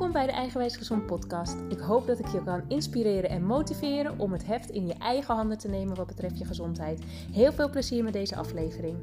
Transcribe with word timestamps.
Welkom 0.00 0.18
bij 0.18 0.30
de 0.30 0.38
Eigenwijs 0.38 0.76
Gezond 0.76 1.06
podcast. 1.06 1.60
Ik 1.68 1.78
hoop 1.78 2.06
dat 2.06 2.18
ik 2.18 2.26
je 2.26 2.44
kan 2.44 2.68
inspireren 2.68 3.30
en 3.30 3.44
motiveren 3.44 4.18
om 4.18 4.32
het 4.32 4.46
heft 4.46 4.70
in 4.70 4.86
je 4.86 4.94
eigen 4.94 5.34
handen 5.34 5.58
te 5.58 5.68
nemen 5.68 5.96
wat 5.96 6.06
betreft 6.06 6.38
je 6.38 6.44
gezondheid. 6.44 7.04
Heel 7.32 7.52
veel 7.52 7.70
plezier 7.70 8.04
met 8.04 8.12
deze 8.12 8.36
aflevering. 8.36 8.96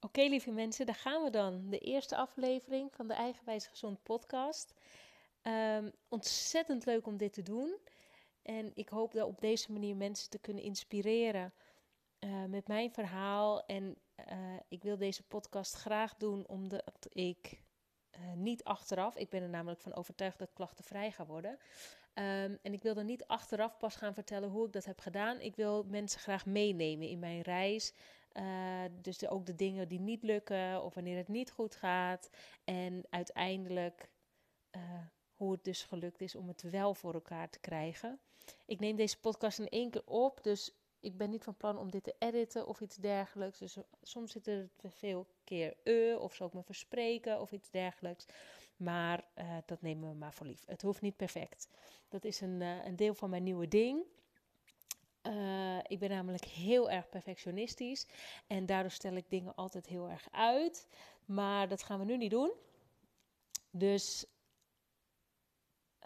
Oké 0.00 0.22
lieve 0.22 0.50
mensen, 0.50 0.86
daar 0.86 0.94
gaan 0.94 1.22
we 1.22 1.30
dan. 1.30 1.70
De 1.70 1.78
eerste 1.78 2.16
aflevering 2.16 2.92
van 2.92 3.08
de 3.08 3.14
Eigenwijs 3.14 3.66
Gezond 3.66 4.02
podcast. 4.02 4.74
Um, 5.42 5.92
ontzettend 6.08 6.86
leuk 6.86 7.06
om 7.06 7.16
dit 7.16 7.32
te 7.32 7.42
doen. 7.42 7.76
En 8.42 8.70
ik 8.74 8.88
hoop 8.88 9.12
dat 9.12 9.26
op 9.26 9.40
deze 9.40 9.72
manier 9.72 9.96
mensen 9.96 10.30
te 10.30 10.38
kunnen 10.38 10.62
inspireren 10.62 11.52
uh, 12.24 12.44
met 12.44 12.68
mijn 12.68 12.90
verhaal. 12.90 13.66
En 13.66 13.96
uh, 14.30 14.36
ik 14.68 14.82
wil 14.82 14.96
deze 14.96 15.22
podcast 15.22 15.74
graag 15.74 16.16
doen 16.16 16.48
omdat 16.48 17.06
ik 17.08 17.62
uh, 18.18 18.32
niet 18.32 18.64
achteraf, 18.64 19.16
ik 19.16 19.28
ben 19.28 19.42
er 19.42 19.48
namelijk 19.48 19.80
van 19.80 19.94
overtuigd 19.94 20.38
dat 20.38 20.52
klachten 20.52 20.84
vrij 20.84 21.10
gaan 21.12 21.26
worden. 21.26 21.58
Um, 22.14 22.58
en 22.62 22.72
ik 22.72 22.82
wil 22.82 22.96
er 22.96 23.04
niet 23.04 23.26
achteraf 23.26 23.76
pas 23.76 23.96
gaan 23.96 24.14
vertellen 24.14 24.48
hoe 24.48 24.66
ik 24.66 24.72
dat 24.72 24.84
heb 24.84 25.00
gedaan. 25.00 25.40
Ik 25.40 25.56
wil 25.56 25.84
mensen 25.84 26.20
graag 26.20 26.46
meenemen 26.46 27.08
in 27.08 27.18
mijn 27.18 27.40
reis. 27.40 27.92
Dus 29.00 29.28
ook 29.28 29.46
de 29.46 29.54
dingen 29.54 29.88
die 29.88 30.00
niet 30.00 30.22
lukken 30.22 30.82
of 30.82 30.94
wanneer 30.94 31.16
het 31.16 31.28
niet 31.28 31.50
goed 31.50 31.74
gaat. 31.74 32.30
En 32.64 33.04
uiteindelijk 33.10 34.10
hoe 35.34 35.52
het 35.52 35.64
dus 35.64 35.82
gelukt 35.82 36.20
is 36.20 36.34
om 36.34 36.48
het 36.48 36.62
wel 36.62 36.94
voor 36.94 37.14
elkaar 37.14 37.50
te 37.50 37.60
krijgen. 37.60 38.20
Ik 38.66 38.80
neem 38.80 38.96
deze 38.96 39.20
podcast 39.20 39.58
in 39.58 39.68
één 39.68 39.90
keer 39.90 40.04
op, 40.04 40.42
dus 40.42 40.74
ik 41.04 41.16
ben 41.16 41.30
niet 41.30 41.44
van 41.44 41.56
plan 41.56 41.78
om 41.78 41.90
dit 41.90 42.02
te 42.02 42.14
editen 42.18 42.66
of 42.66 42.80
iets 42.80 42.96
dergelijks. 42.96 43.58
Dus 43.58 43.76
soms 44.02 44.32
zit 44.32 44.46
er 44.46 44.68
te 44.76 44.90
veel 44.90 45.26
keer 45.44 45.76
e 45.82 46.14
of 46.14 46.34
zou 46.34 46.48
ik 46.48 46.54
me 46.54 46.62
verspreken 46.62 47.40
of 47.40 47.52
iets 47.52 47.70
dergelijks. 47.70 48.26
Maar 48.76 49.24
uh, 49.38 49.56
dat 49.66 49.82
nemen 49.82 50.10
we 50.10 50.16
maar 50.16 50.32
voor 50.32 50.46
lief. 50.46 50.64
Het 50.66 50.82
hoeft 50.82 51.00
niet 51.00 51.16
perfect. 51.16 51.68
Dat 52.08 52.24
is 52.24 52.40
een, 52.40 52.60
uh, 52.60 52.84
een 52.84 52.96
deel 52.96 53.14
van 53.14 53.30
mijn 53.30 53.42
nieuwe 53.42 53.68
ding. 53.68 54.04
Ik 55.86 55.98
ben 55.98 56.10
namelijk 56.10 56.44
heel 56.44 56.90
erg 56.90 57.08
perfectionistisch 57.08 58.06
en 58.46 58.66
daardoor 58.66 58.90
stel 58.90 59.14
ik 59.14 59.30
dingen 59.30 59.54
altijd 59.54 59.86
heel 59.86 60.10
erg 60.10 60.28
uit. 60.30 60.88
Maar 61.24 61.68
dat 61.68 61.82
gaan 61.82 61.98
we 61.98 62.04
nu 62.04 62.16
niet 62.16 62.30
doen. 62.30 62.52
Dus 63.70 64.26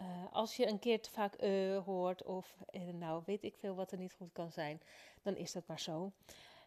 uh, 0.01 0.07
als 0.31 0.55
je 0.55 0.67
een 0.67 0.79
keer 0.79 1.01
te 1.01 1.09
vaak 1.09 1.41
uh, 1.41 1.77
hoort 1.85 2.23
of 2.23 2.55
uh, 2.71 2.93
nou 2.93 3.23
weet 3.25 3.43
ik 3.43 3.55
veel 3.55 3.75
wat 3.75 3.91
er 3.91 3.97
niet 3.97 4.13
goed 4.13 4.31
kan 4.31 4.51
zijn, 4.51 4.81
dan 5.21 5.35
is 5.35 5.51
dat 5.51 5.67
maar 5.67 5.79
zo. 5.79 6.11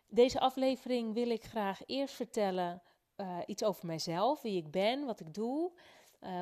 Deze 0.08 0.40
aflevering 0.40 1.14
wil 1.14 1.30
ik 1.30 1.44
graag 1.44 1.80
eerst 1.86 2.14
vertellen 2.14 2.82
iets 3.46 3.64
over 3.64 3.86
mijzelf, 3.86 4.42
wie 4.42 4.56
ik 4.56 4.70
ben, 4.70 5.04
wat 5.04 5.20
ik 5.20 5.34
doe, 5.34 5.72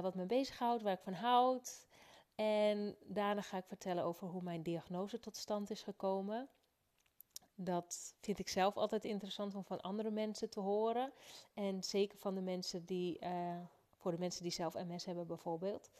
wat 0.01 0.15
me 0.15 0.25
bezighoudt, 0.25 0.83
waar 0.83 0.93
ik 0.93 1.01
van 1.03 1.13
houd. 1.13 1.87
En 2.35 2.97
daarna 3.05 3.43
ga 3.43 3.57
ik 3.57 3.65
vertellen 3.67 4.05
over 4.05 4.29
hoe 4.29 4.43
mijn 4.43 4.63
diagnose 4.63 5.19
tot 5.21 5.37
stand 5.37 5.71
is 5.71 5.83
gekomen. 5.83 6.49
Dat 7.55 8.15
vind 8.21 8.39
ik 8.39 8.49
zelf 8.49 8.77
altijd 8.77 9.05
interessant 9.05 9.55
om 9.55 9.65
van 9.65 9.81
andere 9.81 10.11
mensen 10.11 10.51
te 10.51 10.61
horen. 10.61 11.13
En 11.55 11.83
zeker 11.83 12.19
van 12.19 12.35
de 12.35 12.43
mensen 12.43 12.85
die, 12.85 13.19
voor 13.97 14.11
de 14.11 14.19
mensen 14.19 14.43
die 14.43 14.53
zelf 14.53 14.75
MS 14.75 15.05
hebben 15.05 15.27
bijvoorbeeld. 15.27 15.91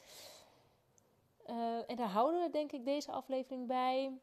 Uh, 1.51 1.91
en 1.91 1.97
daar 1.97 2.09
houden 2.09 2.41
we 2.41 2.51
denk 2.51 2.73
ik 2.73 2.85
deze 2.85 3.13
aflevering 3.13 3.67
bij. 3.67 4.19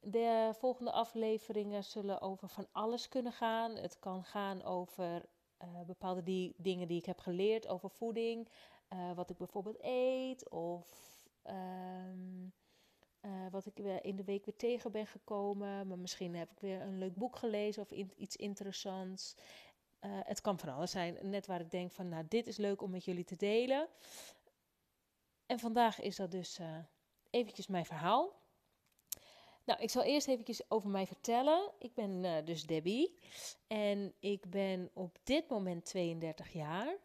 De 0.00 0.50
volgende 0.58 0.92
afleveringen 0.92 1.84
zullen 1.84 2.20
over 2.20 2.48
van 2.48 2.66
alles 2.72 3.08
kunnen 3.08 3.32
gaan. 3.32 3.76
Het 3.76 3.98
kan 3.98 4.24
gaan 4.24 4.62
over 4.62 5.24
uh, 5.62 5.80
bepaalde 5.86 6.22
die, 6.22 6.54
dingen 6.56 6.88
die 6.88 6.98
ik 6.98 7.06
heb 7.06 7.18
geleerd 7.18 7.68
over 7.68 7.90
voeding. 7.90 8.48
Uh, 8.92 9.12
wat 9.12 9.30
ik 9.30 9.36
bijvoorbeeld 9.36 9.78
eet. 9.80 10.48
Of 10.50 10.86
um, 11.44 12.52
wat 13.50 13.66
ik 13.66 13.78
in 14.02 14.16
de 14.16 14.24
week 14.24 14.44
weer 14.44 14.56
tegen 14.56 14.92
ben 14.92 15.06
gekomen. 15.06 15.86
Maar 15.86 15.98
misschien 15.98 16.34
heb 16.34 16.50
ik 16.50 16.60
weer 16.60 16.80
een 16.80 16.98
leuk 16.98 17.14
boek 17.14 17.36
gelezen 17.36 17.82
of 17.82 17.90
iets 18.16 18.36
interessants. 18.36 19.36
het 20.00 20.40
kan 20.40 20.58
van 20.58 20.68
alles 20.74 20.90
zijn. 20.90 21.18
Net 21.22 21.46
waar 21.46 21.60
ik 21.60 21.70
denk 21.70 21.92
van 21.92 22.08
nou 22.08 22.24
dit 22.28 22.46
is 22.46 22.56
leuk 22.56 22.82
om 22.82 22.90
met 22.90 23.04
jullie 23.04 23.24
te 23.24 23.36
delen. 23.36 23.88
En 25.52 25.58
vandaag 25.58 26.00
is 26.00 26.16
dat 26.16 26.30
dus 26.30 26.58
uh, 26.58 26.78
eventjes 27.30 27.66
mijn 27.66 27.84
verhaal. 27.84 28.32
Nou, 29.64 29.80
ik 29.80 29.90
zal 29.90 30.02
eerst 30.02 30.28
eventjes 30.28 30.70
over 30.70 30.90
mij 30.90 31.06
vertellen. 31.06 31.70
Ik 31.78 31.94
ben 31.94 32.24
uh, 32.24 32.36
dus 32.44 32.66
Debbie 32.66 33.18
en 33.66 34.14
ik 34.18 34.50
ben 34.50 34.90
op 34.92 35.18
dit 35.22 35.48
moment 35.48 35.84
32 35.84 36.52
jaar. 36.52 36.96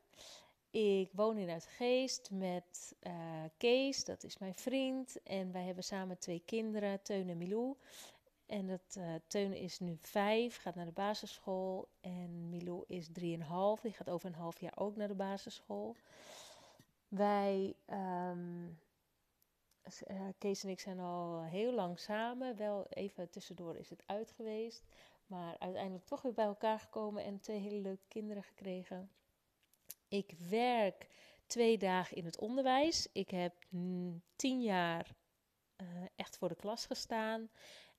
Ik 0.69 1.09
woon 1.13 1.37
in 1.37 1.49
Uitgeest 1.49 2.29
met 2.31 2.95
uh, 3.01 3.13
Kees, 3.57 4.03
dat 4.03 4.23
is 4.23 4.37
mijn 4.37 4.55
vriend. 4.55 5.23
En 5.23 5.51
wij 5.51 5.63
hebben 5.63 5.83
samen 5.83 6.17
twee 6.17 6.41
kinderen, 6.45 7.01
Teun 7.01 7.29
en 7.29 7.37
Milou. 7.37 7.75
En 8.45 8.67
dat, 8.67 8.95
uh, 8.97 9.13
Teun 9.27 9.53
is 9.53 9.79
nu 9.79 9.97
vijf, 10.01 10.57
gaat 10.57 10.75
naar 10.75 10.85
de 10.85 10.91
basisschool. 10.91 11.87
En 12.01 12.49
Milou 12.49 12.83
is 12.87 13.07
drieënhalf, 13.11 13.81
die 13.81 13.93
gaat 13.93 14.09
over 14.09 14.27
een 14.27 14.35
half 14.35 14.59
jaar 14.59 14.73
ook 14.75 14.95
naar 14.95 15.07
de 15.07 15.15
basisschool. 15.15 15.95
Wij, 17.07 17.75
um, 18.31 18.79
Kees 20.37 20.63
en 20.63 20.69
ik 20.69 20.79
zijn 20.79 20.99
al 20.99 21.43
heel 21.43 21.73
lang 21.73 21.99
samen. 21.99 22.55
Wel 22.55 22.87
even 22.89 23.29
tussendoor 23.29 23.75
is 23.75 23.89
het 23.89 24.03
uit 24.05 24.31
geweest. 24.31 24.83
Maar 25.27 25.55
uiteindelijk 25.59 26.05
toch 26.05 26.21
weer 26.21 26.33
bij 26.33 26.45
elkaar 26.45 26.79
gekomen 26.79 27.23
en 27.23 27.39
twee 27.39 27.59
hele 27.59 27.81
leuke 27.81 28.07
kinderen 28.07 28.43
gekregen. 28.43 29.11
Ik 30.07 30.33
werk 30.49 31.07
twee 31.45 31.77
dagen 31.77 32.17
in 32.17 32.25
het 32.25 32.39
onderwijs. 32.39 33.09
Ik 33.11 33.29
heb 33.29 33.53
tien 34.35 34.61
jaar 34.61 35.15
uh, 35.77 35.87
echt 36.15 36.37
voor 36.37 36.49
de 36.49 36.55
klas 36.55 36.85
gestaan. 36.85 37.49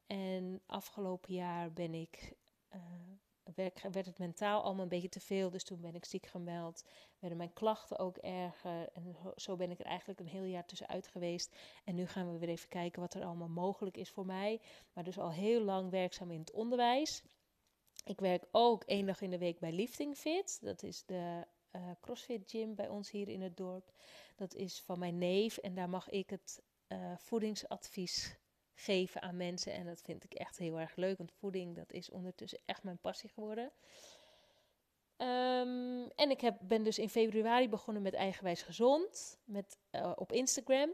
En 0.06 0.62
afgelopen 0.66 1.34
jaar 1.34 1.72
ben 1.72 1.94
ik 1.94 2.32
uh, 2.75 2.82
werd, 3.54 3.82
werd 3.92 4.06
het 4.06 4.19
mentaal 4.19 4.62
allemaal 4.62 4.82
een 4.82 4.88
beetje 4.88 5.09
te 5.09 5.20
veel. 5.20 5.50
Dus 5.50 5.64
toen 5.64 5.81
ben 5.81 5.94
ik 5.94 6.04
ziek 6.04 6.26
gemeld. 6.26 6.84
Werden 7.19 7.38
mijn 7.38 7.53
klachten 7.53 7.98
ook 7.98 8.16
erger. 8.16 8.88
En 8.92 9.16
zo 9.36 9.56
ben 9.56 9.70
ik 9.70 9.78
er 9.78 9.86
eigenlijk 9.86 10.20
een 10.20 10.26
heel 10.26 10.44
jaar 10.44 10.66
tussenuit 10.66 11.09
geweest. 11.09 11.56
En 11.84 11.94
nu 11.94 12.06
gaan 12.06 12.32
we 12.32 12.38
weer 12.38 12.48
even 12.48 12.69
kijken 12.69 13.00
wat 13.00 13.14
er 13.14 13.25
allemaal 13.25 13.48
mogelijk 13.48 13.97
is 13.97 14.10
voor 14.10 14.26
mij. 14.26 14.60
Maar 14.92 15.04
dus 15.04 15.19
al 15.19 15.32
heel 15.32 15.60
lang 15.60 15.91
werkzaam 15.91 16.31
in 16.31 16.41
het 16.41 16.53
onderwijs. 16.53 17.22
Ik 18.04 18.20
werk 18.20 18.44
ook 18.50 18.84
één 18.84 19.06
dag 19.06 19.20
in 19.20 19.31
de 19.31 19.38
week 19.38 19.58
bij 19.58 19.72
Lifting 19.72 20.16
Fit. 20.16 20.58
Dat 20.60 20.82
is 20.82 21.04
de 21.04 21.47
uh, 21.72 21.82
CrossFit 22.00 22.50
gym 22.50 22.75
bij 22.75 22.88
ons 22.88 23.10
hier 23.10 23.28
in 23.28 23.42
het 23.42 23.56
dorp. 23.56 23.92
Dat 24.37 24.54
is 24.54 24.81
van 24.81 24.98
mijn 24.98 25.19
neef. 25.19 25.56
En 25.56 25.75
daar 25.75 25.88
mag 25.88 26.08
ik 26.08 26.31
het 26.31 26.62
uh, 26.88 27.12
voedingsadvies 27.16 28.38
geven 28.78 29.22
aan 29.22 29.36
mensen. 29.36 29.72
En 29.72 29.86
dat 29.86 30.00
vind 30.02 30.24
ik 30.24 30.34
echt 30.34 30.58
heel 30.58 30.78
erg 30.80 30.96
leuk, 30.96 31.18
want 31.18 31.32
voeding 31.32 31.76
dat 31.76 31.92
is 31.92 32.10
ondertussen 32.10 32.58
echt 32.64 32.82
mijn 32.82 32.98
passie 32.98 33.28
geworden. 33.28 33.72
Um, 35.16 36.10
en 36.10 36.30
ik 36.30 36.40
heb, 36.40 36.58
ben 36.60 36.82
dus 36.82 36.98
in 36.98 37.08
februari 37.08 37.68
begonnen 37.68 38.02
met 38.02 38.14
Eigenwijs 38.14 38.62
Gezond 38.62 39.38
met, 39.44 39.78
uh, 39.92 40.12
op 40.14 40.32
Instagram. 40.32 40.90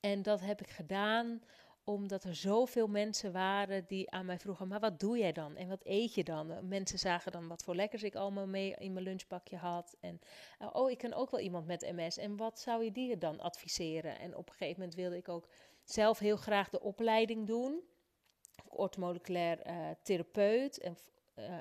En 0.00 0.22
dat 0.22 0.40
heb 0.40 0.60
ik 0.60 0.70
gedaan 0.70 1.42
omdat 1.84 2.24
er 2.24 2.34
zoveel 2.34 2.86
mensen 2.86 3.32
waren 3.32 3.84
die 3.86 4.10
aan 4.10 4.26
mij 4.26 4.38
vroegen: 4.38 4.68
maar 4.68 4.80
wat 4.80 5.00
doe 5.00 5.18
jij 5.18 5.32
dan? 5.32 5.56
En 5.56 5.68
wat 5.68 5.84
eet 5.84 6.14
je 6.14 6.24
dan? 6.24 6.68
Mensen 6.68 6.98
zagen 6.98 7.32
dan 7.32 7.48
wat 7.48 7.62
voor 7.62 7.74
lekkers 7.74 8.02
ik 8.02 8.14
allemaal 8.14 8.46
mee 8.46 8.74
in 8.78 8.92
mijn 8.92 9.04
lunchpakje 9.04 9.56
had. 9.56 9.96
En 10.00 10.20
oh, 10.72 10.90
ik 10.90 10.98
ken 10.98 11.14
ook 11.14 11.30
wel 11.30 11.40
iemand 11.40 11.66
met 11.66 11.92
MS. 11.92 12.16
En 12.16 12.36
wat 12.36 12.60
zou 12.60 12.84
je 12.84 12.92
die 12.92 13.18
dan 13.18 13.40
adviseren? 13.40 14.18
En 14.18 14.36
op 14.36 14.48
een 14.48 14.54
gegeven 14.54 14.78
moment 14.78 14.94
wilde 14.98 15.16
ik 15.16 15.28
ook 15.28 15.48
zelf 15.84 16.18
heel 16.18 16.36
graag 16.36 16.68
de 16.68 16.80
opleiding 16.80 17.46
doen. 17.46 17.82
Ortomoleculair 18.68 19.66
uh, 19.66 19.90
therapeut 20.02 20.78
en 20.78 20.96
uh, 21.34 21.60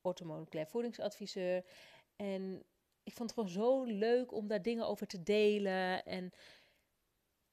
ortomoleculair 0.00 0.66
voedingsadviseur. 0.66 1.64
En 2.16 2.62
ik 3.02 3.12
vond 3.12 3.30
het 3.30 3.38
gewoon 3.38 3.54
zo 3.54 3.84
leuk 3.84 4.32
om 4.32 4.46
daar 4.46 4.62
dingen 4.62 4.86
over 4.86 5.06
te 5.06 5.22
delen. 5.22 6.04
En 6.04 6.32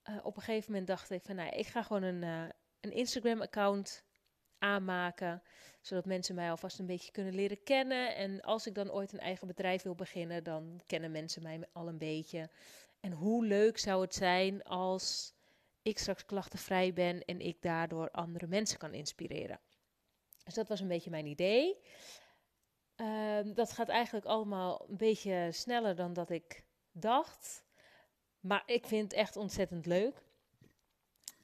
uh, 0.09 0.17
op 0.23 0.35
een 0.35 0.41
gegeven 0.41 0.71
moment 0.71 0.87
dacht 0.87 1.09
ik 1.09 1.23
van, 1.23 1.35
nou, 1.35 1.49
ik 1.49 1.67
ga 1.67 1.83
gewoon 1.83 2.03
een, 2.03 2.51
een 2.79 2.91
Instagram-account 2.91 4.03
aanmaken, 4.59 5.43
zodat 5.81 6.05
mensen 6.05 6.35
mij 6.35 6.49
alvast 6.49 6.79
een 6.79 6.85
beetje 6.85 7.11
kunnen 7.11 7.33
leren 7.33 7.63
kennen. 7.63 8.15
En 8.15 8.41
als 8.41 8.67
ik 8.67 8.75
dan 8.75 8.91
ooit 8.91 9.13
een 9.13 9.19
eigen 9.19 9.47
bedrijf 9.47 9.81
wil 9.81 9.95
beginnen, 9.95 10.43
dan 10.43 10.81
kennen 10.85 11.11
mensen 11.11 11.43
mij 11.43 11.67
al 11.71 11.87
een 11.87 11.97
beetje. 11.97 12.49
En 12.99 13.11
hoe 13.11 13.45
leuk 13.45 13.77
zou 13.77 14.01
het 14.01 14.13
zijn 14.13 14.63
als 14.63 15.33
ik 15.89 15.97
straks 15.99 16.25
klachtenvrij 16.25 16.93
ben 16.93 17.25
en 17.25 17.39
ik 17.39 17.61
daardoor 17.61 18.11
andere 18.11 18.47
mensen 18.47 18.77
kan 18.77 18.93
inspireren. 18.93 19.59
Dus 20.43 20.53
dat 20.53 20.67
was 20.67 20.79
een 20.79 20.87
beetje 20.87 21.09
mijn 21.09 21.25
idee. 21.25 21.77
Uh, 22.97 23.39
dat 23.55 23.71
gaat 23.71 23.89
eigenlijk 23.89 24.25
allemaal 24.25 24.85
een 24.89 24.97
beetje 24.97 25.49
sneller 25.51 25.95
dan 25.95 26.13
dat 26.13 26.29
ik 26.29 26.63
dacht. 26.91 27.63
Maar 28.39 28.63
ik 28.65 28.85
vind 28.85 29.03
het 29.03 29.13
echt 29.13 29.35
ontzettend 29.35 29.85
leuk. 29.85 30.23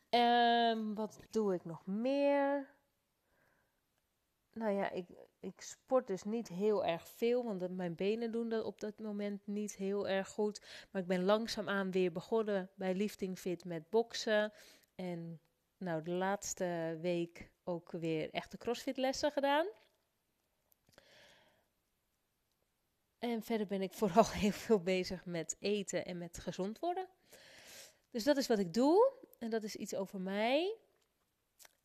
Um, 0.10 0.96
wat 0.96 1.20
doe 1.30 1.54
ik 1.54 1.66
nog 1.66 1.86
meer? 1.86 2.76
nou 4.56 4.72
ja, 4.72 4.90
ik, 4.92 5.06
ik 5.46 5.62
sport 5.62 6.08
dus 6.08 6.24
niet 6.24 6.48
heel 6.48 6.86
erg 6.86 7.08
veel, 7.08 7.44
want 7.44 7.76
mijn 7.76 7.96
benen 7.96 8.32
doen 8.32 8.50
dat 8.50 8.64
op 8.64 8.80
dat 8.80 9.00
moment 9.00 9.48
niet 9.48 9.76
heel 9.76 10.08
erg 10.08 10.28
goed. 10.28 10.62
Maar 10.92 11.02
ik 11.02 11.08
ben 11.08 11.24
langzaamaan 11.24 11.92
weer 11.92 12.12
begonnen 12.12 12.70
bij 12.76 12.94
Lifting 12.94 13.40
Fit 13.40 13.66
met 13.66 13.90
boksen. 13.90 14.54
En 14.96 15.40
nou, 15.78 16.02
de 16.02 16.12
laatste 16.12 16.98
week 17.02 17.52
ook 17.64 17.92
weer 17.92 18.30
echte 18.30 18.58
crossfit 18.58 18.98
lessen 18.98 19.32
gedaan. 19.32 19.68
En 23.20 23.44
verder 23.44 23.68
ben 23.68 23.82
ik 23.82 23.94
vooral 24.02 24.30
heel 24.30 24.52
veel 24.52 24.80
bezig 24.80 25.26
met 25.26 25.56
eten 25.60 26.06
en 26.06 26.18
met 26.18 26.38
gezond 26.38 26.80
worden. 26.80 27.08
Dus 28.10 28.24
dat 28.24 28.38
is 28.38 28.48
wat 28.48 28.60
ik 28.60 28.74
doe. 28.74 29.14
En 29.40 29.50
dat 29.50 29.64
is 29.64 29.76
iets 29.76 29.96
over 29.96 30.22
mij. 30.22 30.76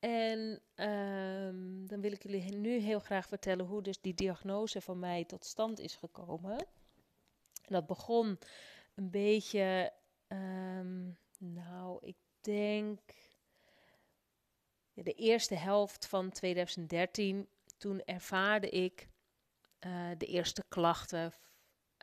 En 0.01 0.61
um, 0.75 1.87
dan 1.87 2.01
wil 2.01 2.13
ik 2.13 2.23
jullie 2.23 2.53
nu 2.53 2.79
heel 2.79 2.99
graag 3.01 3.27
vertellen 3.27 3.67
hoe 3.67 3.83
dus 3.83 4.01
die 4.01 4.15
diagnose 4.15 4.81
van 4.81 4.99
mij 4.99 5.25
tot 5.25 5.45
stand 5.45 5.79
is 5.79 5.95
gekomen. 5.95 6.59
En 7.63 7.73
dat 7.73 7.87
begon 7.87 8.39
een 8.95 9.11
beetje, 9.11 9.93
um, 10.29 11.19
nou, 11.39 11.99
ik 12.01 12.17
denk 12.41 13.01
de 14.95 15.13
eerste 15.13 15.55
helft 15.55 16.07
van 16.07 16.31
2013. 16.31 17.49
Toen 17.79 18.03
ervaarde 18.05 18.69
ik 18.69 19.09
uh, 19.81 20.11
de 20.19 20.27
eerste 20.27 20.65
klachten 20.69 21.33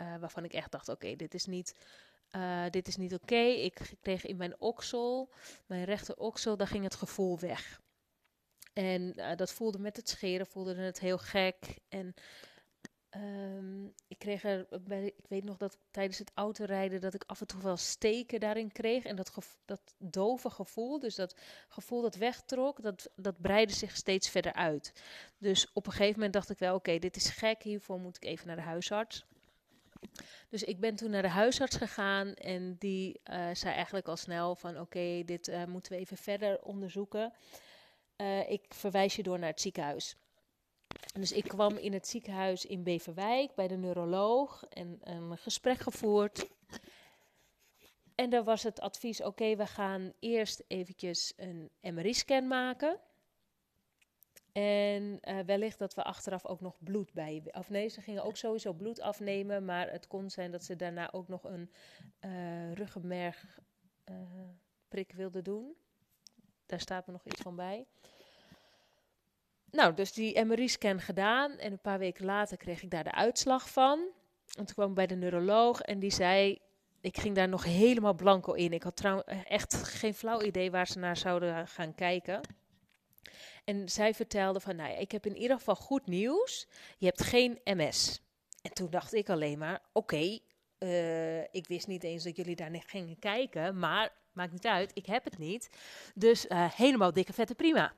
uh, 0.01 0.17
waarvan 0.17 0.43
ik 0.43 0.53
echt 0.53 0.71
dacht, 0.71 0.89
oké, 0.89 1.15
dit 1.15 1.33
is 1.33 1.45
niet 1.45 1.75
uh, 2.31 2.65
dit 2.69 2.87
is 2.87 2.95
niet 2.95 3.13
oké. 3.13 3.35
Ik 3.35 3.93
kreeg 4.01 4.25
in 4.25 4.37
mijn 4.37 4.59
oksel, 4.59 5.29
mijn 5.65 5.83
rechter 5.83 6.17
oksel, 6.17 6.57
daar 6.57 6.67
ging 6.67 6.83
het 6.83 6.95
gevoel 6.95 7.39
weg. 7.39 7.81
En 8.77 9.13
uh, 9.15 9.35
dat 9.35 9.51
voelde 9.51 9.79
met 9.79 9.95
het 9.95 10.09
scheren, 10.09 10.47
voelde 10.47 10.75
het 10.75 10.99
heel 10.99 11.17
gek. 11.17 11.55
En 11.89 12.13
um, 13.15 13.93
ik 14.07 14.19
kreeg 14.19 14.43
er, 14.43 14.67
ik 15.15 15.25
weet 15.27 15.43
nog 15.43 15.57
dat 15.57 15.77
tijdens 15.91 16.17
het 16.17 16.31
autorijden 16.33 17.01
dat 17.01 17.13
ik 17.13 17.23
af 17.27 17.41
en 17.41 17.47
toe 17.47 17.61
wel 17.61 17.77
steken 17.77 18.39
daarin 18.39 18.71
kreeg. 18.71 19.03
En 19.03 19.15
dat, 19.15 19.31
dat 19.65 19.79
dove 19.97 20.49
gevoel, 20.49 20.99
dus 20.99 21.15
dat 21.15 21.35
gevoel 21.67 22.01
dat 22.01 22.15
wegtrok, 22.15 22.81
dat, 22.81 23.09
dat 23.15 23.41
breidde 23.41 23.73
zich 23.73 23.95
steeds 23.95 24.29
verder 24.29 24.53
uit. 24.53 24.93
Dus 25.37 25.67
op 25.73 25.85
een 25.85 25.91
gegeven 25.91 26.13
moment 26.13 26.33
dacht 26.33 26.49
ik 26.49 26.59
wel, 26.59 26.75
oké, 26.75 26.99
dit 26.99 27.15
is 27.15 27.29
gek, 27.29 27.63
hiervoor 27.63 27.99
moet 27.99 28.15
ik 28.15 28.25
even 28.25 28.47
naar 28.47 28.55
de 28.55 28.61
huisarts. 28.61 29.25
Dus 30.49 30.63
ik 30.63 30.79
ben 30.79 30.95
toen 30.95 31.09
naar 31.09 31.21
de 31.21 31.27
huisarts 31.27 31.75
gegaan 31.75 32.33
en 32.33 32.75
die 32.79 33.19
uh, 33.31 33.49
zei 33.53 33.73
eigenlijk 33.73 34.07
al 34.07 34.17
snel 34.17 34.55
van 34.55 34.79
oké, 34.79 35.23
dit 35.25 35.47
uh, 35.47 35.65
moeten 35.65 35.91
we 35.91 35.97
even 35.97 36.17
verder 36.17 36.61
onderzoeken. 36.61 37.33
Uh, 38.17 38.49
ik 38.49 38.65
verwijs 38.69 39.15
je 39.15 39.23
door 39.23 39.39
naar 39.39 39.49
het 39.49 39.61
ziekenhuis. 39.61 40.15
Dus 41.13 41.31
ik 41.31 41.43
kwam 41.43 41.75
in 41.75 41.93
het 41.93 42.07
ziekenhuis 42.07 42.65
in 42.65 42.83
Beverwijk 42.83 43.55
bij 43.55 43.67
de 43.67 43.77
neuroloog 43.77 44.63
en 44.69 44.99
een 45.03 45.37
gesprek 45.37 45.79
gevoerd. 45.79 46.47
En 48.15 48.29
daar 48.29 48.43
was 48.43 48.63
het 48.63 48.79
advies, 48.79 49.21
oké, 49.21 49.55
we 49.55 49.65
gaan 49.65 50.13
eerst 50.19 50.63
eventjes 50.67 51.33
een 51.35 51.69
MRI-scan 51.81 52.47
maken. 52.47 52.99
En 54.51 55.19
uh, 55.21 55.39
wellicht 55.39 55.79
dat 55.79 55.93
we 55.93 56.03
achteraf 56.03 56.45
ook 56.45 56.61
nog 56.61 56.77
bloed 56.83 57.13
bij. 57.13 57.43
Of 57.51 57.69
nee, 57.69 57.87
ze 57.87 58.01
gingen 58.01 58.23
ook 58.23 58.37
sowieso 58.37 58.73
bloed 58.73 59.01
afnemen. 59.01 59.65
Maar 59.65 59.91
het 59.91 60.07
kon 60.07 60.29
zijn 60.29 60.51
dat 60.51 60.63
ze 60.63 60.75
daarna 60.75 61.11
ook 61.11 61.27
nog 61.27 61.43
een 61.43 61.71
uh, 62.25 62.73
ruggenmergprik 62.73 65.11
uh, 65.11 65.17
wilden 65.17 65.43
doen. 65.43 65.75
Daar 66.67 66.79
staat 66.79 67.07
me 67.07 67.13
nog 67.13 67.25
iets 67.25 67.41
van 67.41 67.55
bij. 67.55 67.85
Nou, 69.71 69.93
dus 69.93 70.13
die 70.13 70.45
MRI-scan 70.45 70.99
gedaan. 70.99 71.57
En 71.57 71.71
een 71.71 71.81
paar 71.81 71.99
weken 71.99 72.25
later 72.25 72.57
kreeg 72.57 72.83
ik 72.83 72.89
daar 72.89 73.03
de 73.03 73.11
uitslag 73.11 73.69
van. 73.69 73.99
En 74.57 74.65
toen 74.65 74.75
kwam 74.75 74.89
ik 74.89 74.95
bij 74.95 75.07
de 75.07 75.15
neuroloog 75.15 75.81
en 75.81 75.99
die 75.99 76.11
zei. 76.11 76.59
Ik 77.01 77.17
ging 77.17 77.35
daar 77.35 77.49
nog 77.49 77.63
helemaal 77.63 78.13
blanco 78.13 78.53
in. 78.53 78.73
Ik 78.73 78.83
had 78.83 78.95
trouwens 78.95 79.27
echt 79.43 79.73
geen 79.83 80.13
flauw 80.13 80.41
idee 80.41 80.71
waar 80.71 80.87
ze 80.87 80.99
naar 80.99 81.17
zouden 81.17 81.67
gaan 81.67 81.95
kijken. 81.95 82.41
En 83.63 83.89
zij 83.89 84.13
vertelde 84.13 84.59
van, 84.59 84.75
nou 84.75 84.89
ja, 84.89 84.95
ik 84.95 85.11
heb 85.11 85.25
in 85.25 85.37
ieder 85.37 85.57
geval 85.57 85.75
goed 85.75 86.07
nieuws. 86.07 86.67
Je 86.97 87.05
hebt 87.05 87.23
geen 87.23 87.59
MS. 87.63 88.21
En 88.61 88.73
toen 88.73 88.89
dacht 88.89 89.13
ik 89.13 89.29
alleen 89.29 89.57
maar, 89.57 89.81
oké, 89.93 90.39
uh, 90.79 91.41
ik 91.41 91.67
wist 91.67 91.87
niet 91.87 92.03
eens 92.03 92.23
dat 92.23 92.35
jullie 92.35 92.55
daar 92.55 92.69
niet 92.69 92.85
gingen 92.85 93.19
kijken, 93.19 93.79
maar 93.79 94.11
maakt 94.31 94.51
niet 94.51 94.67
uit, 94.67 94.91
ik 94.93 95.05
heb 95.05 95.23
het 95.23 95.37
niet. 95.37 95.69
Dus 96.15 96.45
uh, 96.45 96.71
helemaal 96.71 97.13
dikke 97.13 97.33
vette 97.33 97.55
prima. 97.55 97.93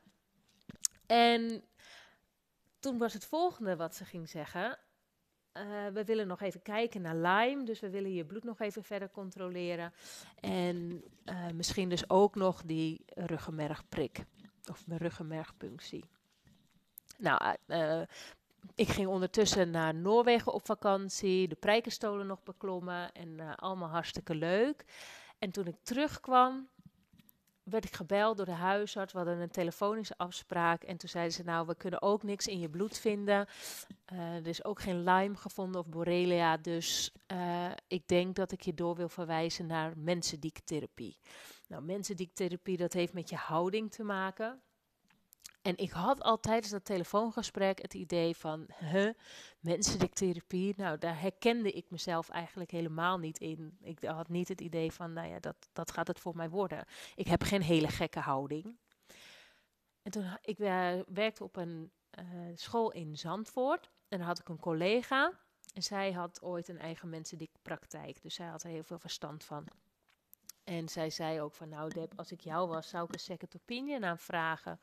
En 1.05 1.63
toen 2.79 2.97
was 2.97 3.13
het 3.13 3.25
volgende 3.25 3.75
wat 3.75 3.95
ze 3.95 4.05
ging 4.05 4.29
zeggen. 4.29 4.77
Uh, 5.53 5.87
we 5.87 6.03
willen 6.05 6.27
nog 6.27 6.41
even 6.41 6.61
kijken 6.61 7.01
naar 7.01 7.15
Lyme, 7.15 7.63
dus 7.63 7.79
we 7.79 7.89
willen 7.89 8.13
je 8.13 8.25
bloed 8.25 8.43
nog 8.43 8.59
even 8.59 8.83
verder 8.83 9.11
controleren. 9.11 9.93
En 10.39 11.03
misschien 11.53 11.89
dus 11.89 12.09
ook 12.09 12.35
nog 12.35 12.61
die 12.63 13.05
ruggenmergprik 13.07 14.23
of 14.69 14.87
mijn 14.87 14.99
ruggenmergpunctie. 14.99 16.05
Nou, 17.17 17.55
uh, 17.67 18.01
ik 18.75 18.87
ging 18.87 19.07
ondertussen 19.07 19.69
naar 19.69 19.95
Noorwegen 19.95 20.53
op 20.53 20.65
vakantie, 20.65 21.47
de 21.47 21.55
Prijkenstolen 21.55 22.27
nog 22.27 22.43
beklommen 22.43 23.11
en 23.11 23.29
uh, 23.39 23.53
allemaal 23.55 23.89
hartstikke 23.89 24.35
leuk. 24.35 24.85
En 25.39 25.51
toen 25.51 25.67
ik 25.67 25.75
terugkwam, 25.83 26.69
werd 27.63 27.85
ik 27.85 27.93
gebeld 27.93 28.37
door 28.37 28.45
de 28.45 28.51
huisarts. 28.51 29.11
We 29.11 29.17
hadden 29.17 29.39
een 29.39 29.51
telefonische 29.51 30.17
afspraak. 30.17 30.83
En 30.83 30.97
toen 30.97 31.09
zeiden 31.09 31.33
ze: 31.33 31.43
Nou, 31.43 31.67
we 31.67 31.75
kunnen 31.75 32.01
ook 32.01 32.23
niks 32.23 32.47
in 32.47 32.59
je 32.59 32.69
bloed 32.69 32.97
vinden. 32.97 33.47
Uh, 34.13 34.35
er 34.35 34.47
is 34.47 34.63
ook 34.63 34.81
geen 34.81 35.03
Lyme 35.03 35.35
gevonden 35.35 35.81
of 35.81 35.87
Borrelia. 35.87 36.57
Dus 36.57 37.13
uh, 37.31 37.71
ik 37.87 38.07
denk 38.07 38.35
dat 38.35 38.51
ik 38.51 38.61
je 38.61 38.73
door 38.73 38.95
wil 38.95 39.09
verwijzen 39.09 39.65
naar 39.65 39.93
mensendiektherapie. 39.97 41.17
Nou, 41.67 41.83
mensendiektherapie, 41.83 42.77
dat 42.77 42.93
heeft 42.93 43.13
met 43.13 43.29
je 43.29 43.35
houding 43.35 43.91
te 43.91 44.03
maken. 44.03 44.61
En 45.61 45.77
ik 45.77 45.91
had 45.91 46.21
al 46.21 46.39
tijdens 46.39 46.71
dat 46.71 46.85
telefoongesprek 46.85 47.81
het 47.81 47.93
idee 47.93 48.35
van, 48.35 48.67
huh, 48.79 49.13
mensendiektherapie, 49.59 50.73
nou 50.77 50.97
daar 50.97 51.21
herkende 51.21 51.71
ik 51.71 51.89
mezelf 51.89 52.29
eigenlijk 52.29 52.71
helemaal 52.71 53.17
niet 53.17 53.37
in. 53.37 53.77
Ik 53.81 54.03
had 54.03 54.29
niet 54.29 54.47
het 54.47 54.61
idee 54.61 54.91
van, 54.91 55.13
nou 55.13 55.27
ja, 55.27 55.39
dat, 55.39 55.69
dat 55.73 55.91
gaat 55.91 56.07
het 56.07 56.19
voor 56.19 56.35
mij 56.35 56.49
worden. 56.49 56.85
Ik 57.15 57.27
heb 57.27 57.43
geen 57.43 57.61
hele 57.61 57.87
gekke 57.87 58.19
houding. 58.19 58.77
En 60.01 60.11
toen, 60.11 60.37
ik 60.41 60.57
werkte 61.07 61.43
op 61.43 61.55
een 61.55 61.91
uh, 62.19 62.25
school 62.55 62.91
in 62.91 63.17
Zandvoort 63.17 63.89
en 64.07 64.17
dan 64.17 64.27
had 64.27 64.39
ik 64.39 64.49
een 64.49 64.59
collega 64.59 65.31
en 65.73 65.83
zij 65.83 66.11
had 66.11 66.41
ooit 66.41 66.67
een 66.67 66.79
eigen 66.79 67.09
mensendiektpraktijk, 67.09 68.21
dus 68.21 68.35
zij 68.35 68.47
had 68.47 68.63
er 68.63 68.69
heel 68.69 68.83
veel 68.83 68.99
verstand 68.99 69.43
van. 69.43 69.67
En 70.63 70.89
zij 70.89 71.09
zei 71.09 71.41
ook 71.41 71.53
van, 71.53 71.69
nou 71.69 71.89
Deb, 71.89 72.13
als 72.15 72.31
ik 72.31 72.41
jou 72.41 72.67
was, 72.67 72.89
zou 72.89 73.03
ik 73.05 73.13
een 73.13 73.19
second 73.19 73.55
opinion 73.55 74.05
aanvragen. 74.05 74.79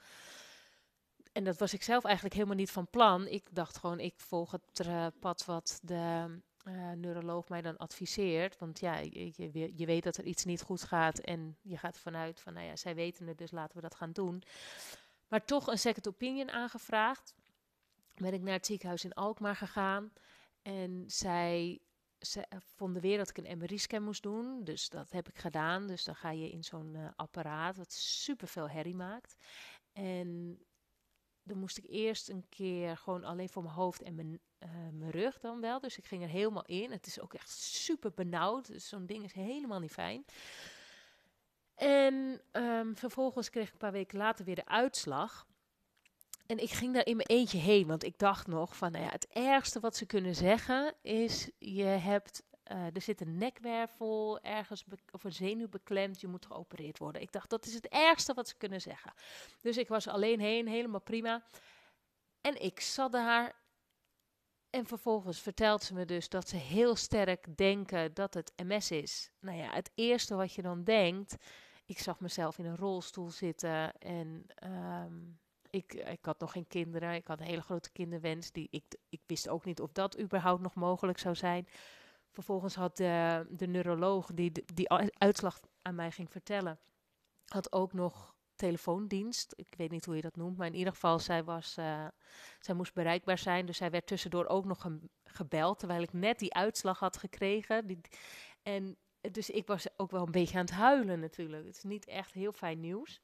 En 1.36 1.44
dat 1.44 1.58
was 1.58 1.74
ik 1.74 1.82
zelf 1.82 2.04
eigenlijk 2.04 2.34
helemaal 2.34 2.56
niet 2.56 2.70
van 2.70 2.90
plan. 2.90 3.26
Ik 3.26 3.48
dacht 3.50 3.76
gewoon, 3.76 4.00
ik 4.00 4.14
volg 4.16 4.50
het 4.50 4.86
uh, 4.86 5.06
pad 5.20 5.44
wat 5.44 5.78
de 5.82 6.40
uh, 6.68 6.90
neuroloog 6.90 7.48
mij 7.48 7.62
dan 7.62 7.76
adviseert. 7.76 8.58
Want 8.58 8.80
ja, 8.80 8.96
je, 8.96 9.86
weet 9.86 10.02
dat 10.02 10.16
er 10.16 10.24
iets 10.24 10.44
niet 10.44 10.62
goed 10.62 10.82
gaat 10.82 11.18
en 11.18 11.56
je 11.62 11.76
gaat 11.76 11.98
vanuit 11.98 12.40
van, 12.40 12.52
nou 12.52 12.66
ja, 12.66 12.76
zij 12.76 12.94
weten 12.94 13.26
het, 13.26 13.38
dus 13.38 13.50
laten 13.50 13.76
we 13.76 13.82
dat 13.82 13.94
gaan 13.94 14.12
doen. 14.12 14.42
Maar 15.28 15.44
toch 15.44 15.66
een 15.66 15.78
second 15.78 16.08
opinion 16.08 16.50
aangevraagd. 16.50 17.34
Ben 18.14 18.34
ik 18.34 18.42
naar 18.42 18.52
het 18.52 18.66
ziekenhuis 18.66 19.04
in 19.04 19.14
Alkmaar 19.14 19.56
gegaan 19.56 20.12
en 20.62 21.04
zij 21.06 21.80
ze 22.18 22.46
vonden 22.58 23.02
weer 23.02 23.18
dat 23.18 23.28
ik 23.28 23.38
een 23.38 23.58
MRI-scan 23.58 24.02
moest 24.02 24.22
doen. 24.22 24.64
Dus 24.64 24.88
dat 24.88 25.10
heb 25.10 25.28
ik 25.28 25.38
gedaan. 25.38 25.86
Dus 25.86 26.04
dan 26.04 26.16
ga 26.16 26.30
je 26.30 26.50
in 26.50 26.64
zo'n 26.64 27.12
apparaat 27.16 27.76
wat 27.76 27.92
super 27.92 28.48
veel 28.48 28.68
herrie 28.68 28.94
maakt. 28.96 29.36
En 29.92 30.58
dan 31.46 31.58
moest 31.58 31.78
ik 31.78 31.84
eerst 31.88 32.28
een 32.28 32.44
keer 32.48 32.96
gewoon 32.96 33.24
alleen 33.24 33.48
voor 33.48 33.62
mijn 33.62 33.74
hoofd 33.74 34.02
en 34.02 34.14
mijn, 34.14 34.40
uh, 34.62 34.70
mijn 34.92 35.10
rug 35.10 35.38
dan 35.38 35.60
wel. 35.60 35.80
Dus 35.80 35.98
ik 35.98 36.06
ging 36.06 36.22
er 36.22 36.28
helemaal 36.28 36.64
in. 36.64 36.90
Het 36.90 37.06
is 37.06 37.20
ook 37.20 37.34
echt 37.34 37.50
super 37.50 38.12
benauwd. 38.14 38.66
Dus 38.66 38.88
zo'n 38.88 39.06
ding 39.06 39.24
is 39.24 39.32
helemaal 39.32 39.80
niet 39.80 39.92
fijn. 39.92 40.24
En 41.74 42.40
um, 42.52 42.96
vervolgens 42.96 43.50
kreeg 43.50 43.66
ik 43.66 43.72
een 43.72 43.78
paar 43.78 43.92
weken 43.92 44.18
later 44.18 44.44
weer 44.44 44.54
de 44.54 44.66
uitslag. 44.66 45.46
En 46.46 46.58
ik 46.58 46.70
ging 46.70 46.94
daar 46.94 47.06
in 47.06 47.16
mijn 47.16 47.28
eentje 47.28 47.58
heen, 47.58 47.86
want 47.86 48.04
ik 48.04 48.18
dacht 48.18 48.46
nog 48.46 48.76
van, 48.76 48.92
nou 48.92 49.04
ja, 49.04 49.10
het 49.10 49.28
ergste 49.28 49.80
wat 49.80 49.96
ze 49.96 50.06
kunnen 50.06 50.34
zeggen 50.34 50.94
is, 51.02 51.50
je 51.58 51.84
hebt, 51.84 52.42
uh, 52.72 52.94
er 52.94 53.00
zit 53.00 53.20
een 53.20 53.36
nekwervel 53.36 54.40
ergens 54.40 54.84
of 55.10 55.24
een 55.24 55.32
zenuw 55.32 55.68
beklemd, 55.68 56.20
je 56.20 56.26
moet 56.26 56.46
geopereerd 56.46 56.98
worden. 56.98 57.22
Ik 57.22 57.32
dacht, 57.32 57.50
dat 57.50 57.66
is 57.66 57.74
het 57.74 57.88
ergste 57.88 58.34
wat 58.34 58.48
ze 58.48 58.56
kunnen 58.56 58.80
zeggen. 58.80 59.12
Dus 59.60 59.76
ik 59.76 59.88
was 59.88 60.08
alleen 60.08 60.40
heen, 60.40 60.68
helemaal 60.68 61.00
prima. 61.00 61.44
En 62.40 62.62
ik 62.62 62.80
zat 62.80 63.12
daar 63.12 63.54
en 64.70 64.86
vervolgens 64.86 65.40
vertelt 65.40 65.82
ze 65.82 65.94
me 65.94 66.04
dus 66.04 66.28
dat 66.28 66.48
ze 66.48 66.56
heel 66.56 66.96
sterk 66.96 67.56
denken 67.56 68.14
dat 68.14 68.34
het 68.34 68.52
MS 68.56 68.90
is. 68.90 69.30
Nou 69.40 69.58
ja, 69.58 69.72
het 69.72 69.90
eerste 69.94 70.34
wat 70.34 70.52
je 70.52 70.62
dan 70.62 70.84
denkt, 70.84 71.36
ik 71.86 71.98
zag 71.98 72.20
mezelf 72.20 72.58
in 72.58 72.64
een 72.64 72.76
rolstoel 72.76 73.30
zitten 73.30 73.98
en... 73.98 74.46
Um, 74.64 75.38
ik, 75.70 75.94
ik 75.94 76.24
had 76.24 76.40
nog 76.40 76.52
geen 76.52 76.66
kinderen. 76.66 77.14
Ik 77.14 77.26
had 77.26 77.40
een 77.40 77.46
hele 77.46 77.62
grote 77.62 77.92
kinderwens. 77.92 78.52
Die, 78.52 78.68
ik, 78.70 78.84
ik 79.08 79.20
wist 79.26 79.48
ook 79.48 79.64
niet 79.64 79.80
of 79.80 79.92
dat 79.92 80.20
überhaupt 80.20 80.62
nog 80.62 80.74
mogelijk 80.74 81.18
zou 81.18 81.34
zijn. 81.34 81.68
Vervolgens 82.36 82.74
had 82.74 82.96
de, 82.96 83.46
de 83.50 83.66
neuroloog 83.66 84.30
die 84.34 84.52
die 84.74 84.90
uitslag 85.18 85.60
aan 85.82 85.94
mij 85.94 86.10
ging 86.10 86.30
vertellen, 86.30 86.78
had 87.46 87.72
ook 87.72 87.92
nog 87.92 88.34
telefoondienst. 88.54 89.52
Ik 89.56 89.74
weet 89.76 89.90
niet 89.90 90.04
hoe 90.04 90.16
je 90.16 90.22
dat 90.22 90.36
noemt, 90.36 90.56
maar 90.56 90.66
in 90.66 90.74
ieder 90.74 90.92
geval, 90.92 91.18
zij, 91.18 91.44
was, 91.44 91.76
uh, 91.78 92.06
zij 92.60 92.74
moest 92.74 92.94
bereikbaar 92.94 93.38
zijn. 93.38 93.66
Dus 93.66 93.76
zij 93.76 93.90
werd 93.90 94.06
tussendoor 94.06 94.46
ook 94.46 94.64
nog 94.64 94.88
gebeld, 95.24 95.78
terwijl 95.78 96.02
ik 96.02 96.12
net 96.12 96.38
die 96.38 96.54
uitslag 96.54 96.98
had 96.98 97.16
gekregen. 97.16 97.86
Die, 97.86 98.00
en 98.62 98.96
dus 99.20 99.50
ik 99.50 99.66
was 99.66 99.98
ook 99.98 100.10
wel 100.10 100.26
een 100.26 100.32
beetje 100.32 100.58
aan 100.58 100.64
het 100.64 100.74
huilen 100.74 101.20
natuurlijk. 101.20 101.66
Het 101.66 101.76
is 101.76 101.82
niet 101.82 102.06
echt 102.06 102.32
heel 102.32 102.52
fijn 102.52 102.80
nieuws. 102.80 103.20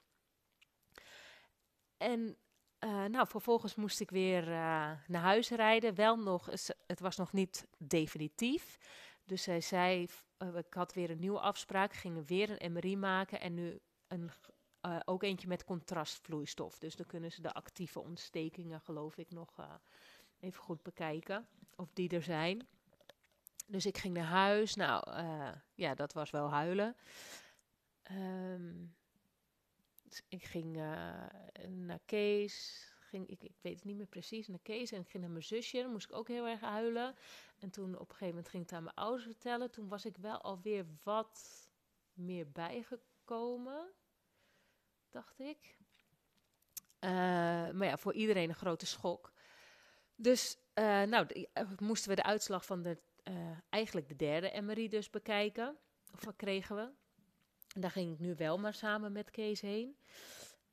En 1.97 2.37
uh, 2.85 3.05
nou, 3.05 3.27
vervolgens 3.27 3.75
moest 3.75 4.01
ik 4.01 4.11
weer 4.11 4.49
uh, 4.49 4.91
naar 5.07 5.23
huis 5.23 5.51
rijden. 5.51 5.95
Wel 5.95 6.17
nog, 6.17 6.47
het 6.87 7.01
was 7.01 7.17
nog 7.17 7.33
niet 7.33 7.67
definitief. 7.79 8.79
Dus 9.25 9.43
zij 9.43 9.61
zei, 9.61 10.09
uh, 10.39 10.57
ik 10.57 10.75
had 10.75 10.95
weer 10.95 11.11
een 11.11 11.19
nieuwe 11.19 11.41
afspraak, 11.41 11.93
gingen 11.93 12.25
weer 12.25 12.63
een 12.63 12.73
MRI 12.73 12.97
maken 12.97 13.41
en 13.41 13.55
nu 13.55 13.81
een, 14.07 14.31
ook 15.05 15.23
eentje 15.23 15.49
met 15.49 15.65
contrastvloeistof. 15.65 16.79
Dus 16.79 16.97
dan 16.97 17.07
kunnen 17.07 17.33
ze 17.33 17.43
de 17.43 17.53
actieve 17.53 18.01
ontstekingen, 18.01 18.81
geloof 18.81 19.17
ik, 19.17 19.31
nog 19.31 19.69
even 20.41 20.63
goed 20.63 20.83
bekijken 20.83 21.47
of 21.77 21.93
die 21.93 22.09
er 22.09 22.23
zijn. 22.23 22.67
Dus 23.67 23.87
ik 23.87 23.99
ging 23.99 24.15
naar 24.15 24.25
huis. 24.25 24.75
Nou, 24.75 25.23
ja, 25.75 25.95
dat 25.95 26.13
was 26.13 26.31
wel 26.31 26.51
huilen. 26.51 26.97
Um, 28.11 28.95
ik 30.29 30.45
ging 30.45 30.77
uh, 30.77 31.27
naar 31.69 32.01
Kees. 32.05 32.87
Ging, 33.01 33.29
ik, 33.29 33.43
ik 33.43 33.57
weet 33.61 33.75
het 33.75 33.85
niet 33.85 33.97
meer 33.97 34.07
precies, 34.07 34.49
naar 34.49 34.59
Kees. 34.63 34.93
En 34.93 35.01
ik 35.01 35.09
ging 35.09 35.23
naar 35.23 35.33
mijn 35.33 35.45
zusje. 35.45 35.83
Dan 35.83 35.91
moest 35.91 36.11
ik 36.11 36.17
ook 36.17 36.29
heel 36.29 36.47
erg 36.47 36.61
huilen. 36.61 37.15
En 37.59 37.71
toen 37.71 37.95
op 37.95 38.01
een 38.01 38.07
gegeven 38.07 38.29
moment 38.29 38.49
ging 38.49 38.63
ik 38.63 38.69
het 38.69 38.79
aan 38.79 38.85
mijn 38.85 38.97
ouders 38.97 39.25
vertellen. 39.25 39.71
Toen 39.71 39.89
was 39.89 40.05
ik 40.05 40.17
wel 40.17 40.41
alweer 40.41 40.87
wat 41.03 41.69
meer 42.13 42.51
bijgekomen. 42.51 43.93
Dacht 45.11 45.39
ik. 45.39 45.79
Uh, 47.01 47.11
maar 47.71 47.85
ja, 47.85 47.97
voor 47.97 48.13
iedereen 48.13 48.49
een 48.49 48.55
grote 48.55 48.87
schok. 48.87 49.33
Dus 50.15 50.59
uh, 50.75 51.03
nou, 51.03 51.47
moesten 51.79 52.11
we 52.11 52.17
de 52.17 52.23
uitslag 52.23 52.67
van 52.67 52.83
de, 52.83 52.99
eigenlijk 53.69 54.09
de 54.09 54.17
derde 54.17 54.61
MRI 54.61 54.89
dus 54.89 55.11
bekijken. 55.11 55.79
Of 56.13 56.25
wat 56.25 56.37
kregen 56.37 56.77
we? 56.77 57.02
Daar 57.75 57.91
ging 57.91 58.13
ik 58.13 58.19
nu 58.19 58.35
wel 58.35 58.59
maar 58.59 58.75
samen 58.75 59.13
met 59.13 59.31
Kees 59.31 59.61
heen. 59.61 59.97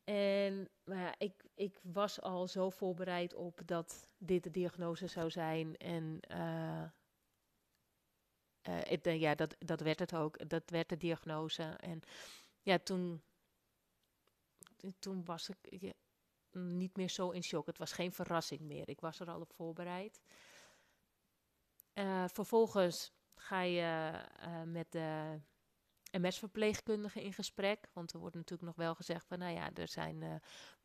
En 0.03 0.69
maar 0.83 0.97
ja, 0.97 1.15
ik, 1.17 1.43
ik 1.55 1.79
was 1.83 2.21
al 2.21 2.47
zo 2.47 2.69
voorbereid 2.69 3.33
op 3.33 3.61
dat 3.65 4.07
dit 4.17 4.43
de 4.43 4.51
diagnose 4.51 5.07
zou 5.07 5.29
zijn. 5.29 5.77
En 5.77 6.19
uh, 6.31 6.83
uh, 9.03 9.19
ja, 9.19 9.35
dat, 9.35 9.55
dat 9.59 9.81
werd 9.81 9.99
het 9.99 10.15
ook. 10.15 10.49
Dat 10.49 10.69
werd 10.69 10.89
de 10.89 10.97
diagnose. 10.97 11.63
En 11.63 12.01
ja, 12.61 12.77
toen, 12.77 13.21
toen 14.99 15.25
was 15.25 15.49
ik 15.49 15.93
niet 16.51 16.97
meer 16.97 17.09
zo 17.09 17.29
in 17.29 17.43
shock. 17.43 17.65
Het 17.65 17.77
was 17.77 17.91
geen 17.91 18.11
verrassing 18.11 18.61
meer. 18.61 18.89
Ik 18.89 19.01
was 19.01 19.19
er 19.19 19.29
al 19.29 19.41
op 19.41 19.53
voorbereid. 19.53 20.21
Uh, 21.93 22.25
vervolgens 22.27 23.11
ga 23.35 23.61
je 23.61 24.11
met 24.65 24.91
de 24.91 25.39
MS-verpleegkundige 26.11 27.23
in 27.23 27.33
gesprek. 27.33 27.89
Want 27.93 28.13
er 28.13 28.19
wordt 28.19 28.35
natuurlijk 28.35 28.67
nog 28.67 28.75
wel 28.75 28.95
gezegd 28.95 29.25
van, 29.27 29.39
nou 29.39 29.53
ja, 29.53 29.69
er 29.73 29.87
zijn 29.87 30.21
uh, 30.21 30.35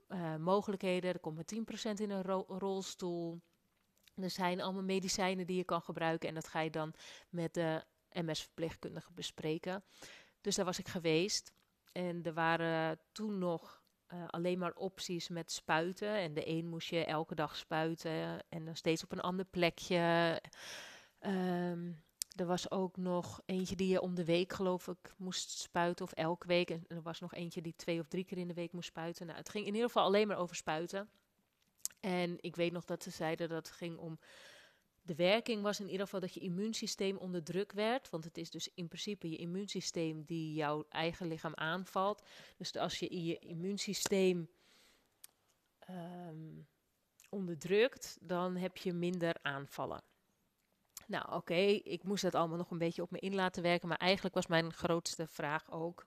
uh, 0.09 0.37
mogelijkheden. 0.37 1.13
Er 1.13 1.21
komt 1.21 1.35
maar 1.37 1.89
10% 1.95 2.01
in 2.01 2.11
een 2.11 2.23
ro 2.23 2.45
rolstoel. 2.49 3.41
Er 4.15 4.31
zijn 4.31 4.61
allemaal 4.61 4.83
medicijnen 4.83 5.47
die 5.47 5.57
je 5.57 5.65
kan 5.65 5.83
gebruiken. 5.83 6.29
En 6.29 6.35
dat 6.35 6.49
ga 6.49 6.61
je 6.61 6.71
dan 6.71 6.95
met 7.29 7.55
de 7.55 7.85
MS-verpleegkundige 8.11 9.13
bespreken. 9.13 9.85
Dus 10.41 10.55
daar 10.55 10.65
was 10.65 10.79
ik 10.79 10.89
geweest. 10.89 11.53
En 11.93 12.23
er 12.23 12.35
waren 12.35 13.01
toen 13.13 13.39
nog 13.39 13.83
uh, 14.09 14.25
alleen 14.27 14.59
maar 14.59 14.75
opties 14.75 15.29
met 15.29 15.53
spuiten. 15.53 16.17
En 16.17 16.35
de 16.35 16.49
een 16.49 16.67
moest 16.67 16.89
je 16.89 17.05
elke 17.05 17.35
dag 17.35 17.57
spuiten. 17.57 18.45
En 18.49 18.65
dan 18.65 18.77
steeds 18.77 19.05
op 19.05 19.13
een 19.13 19.21
ander 19.21 19.45
plekje. 19.45 20.41
Um, 21.21 22.04
er 22.35 22.47
was 22.47 22.71
ook 22.71 22.97
nog 22.97 23.43
eentje 23.47 23.77
die 23.77 23.89
je 23.89 24.01
om 24.01 24.15
de 24.15 24.25
week, 24.25 24.53
geloof 24.53 24.89
ik, 24.89 25.15
moest 25.17 25.51
spuiten. 25.51 26.05
Of 26.05 26.13
elke 26.13 26.47
week. 26.47 26.71
En 26.71 26.85
er 26.89 27.03
was 27.03 27.21
nog 27.21 27.35
eentje 27.35 27.63
die 27.63 27.77
twee 27.77 28.01
of 28.01 28.09
drie 28.09 28.25
keer 28.25 28.39
in 28.39 28.49
de 28.49 28.55
week 28.55 28.73
moest 28.73 28.89
spuiten. 28.89 29.27
Nou, 29.27 29.39
het 29.39 29.49
ging 29.49 29.67
in 29.67 29.75
ieder 29.75 29.89
geval 29.89 30.05
alleen 30.05 30.29
maar 30.29 30.39
over 30.39 30.57
spuiten. 30.57 31.09
En 32.01 32.37
ik 32.41 32.57
weet 32.57 32.73
nog 32.73 32.85
dat 32.85 33.03
ze 33.03 33.11
zeiden 33.11 33.49
dat 33.49 33.67
het 33.67 33.77
ging 33.77 33.99
om. 33.99 34.19
De 35.03 35.15
werking 35.15 35.63
was 35.63 35.81
in 35.81 35.89
ieder 35.89 36.05
geval 36.05 36.21
dat 36.21 36.35
je 36.35 36.41
immuunsysteem 36.41 37.17
onder 37.17 37.43
druk 37.43 37.73
werd. 37.73 38.11
Want 38.11 38.25
het 38.25 38.39
is 38.39 38.51
dus 38.51 38.71
in 38.75 38.89
principe 38.89 39.31
je 39.31 39.37
immuunsysteem 39.37 40.25
die 40.25 40.55
jouw 40.55 40.85
eigen 40.89 41.27
lichaam 41.27 41.55
aanvalt. 41.55 42.23
Dus 42.57 42.77
als 42.77 42.99
je 42.99 43.25
je 43.25 43.39
immuunsysteem 43.39 44.49
um, 45.91 46.67
onderdrukt, 47.29 48.19
dan 48.21 48.57
heb 48.57 48.77
je 48.77 48.93
minder 48.93 49.37
aanvallen. 49.43 50.03
Nou, 51.07 51.33
oké, 51.33 51.55
ik 51.85 52.03
moest 52.03 52.23
dat 52.23 52.35
allemaal 52.35 52.59
nog 52.59 52.71
een 52.71 52.79
beetje 52.79 53.03
op 53.03 53.11
me 53.11 53.19
in 53.19 53.35
laten 53.35 53.63
werken. 53.63 53.89
Maar 53.89 53.99
eigenlijk 53.99 54.35
was 54.35 54.47
mijn 54.47 54.73
grootste 54.73 55.27
vraag 55.27 55.71
ook: 55.71 56.07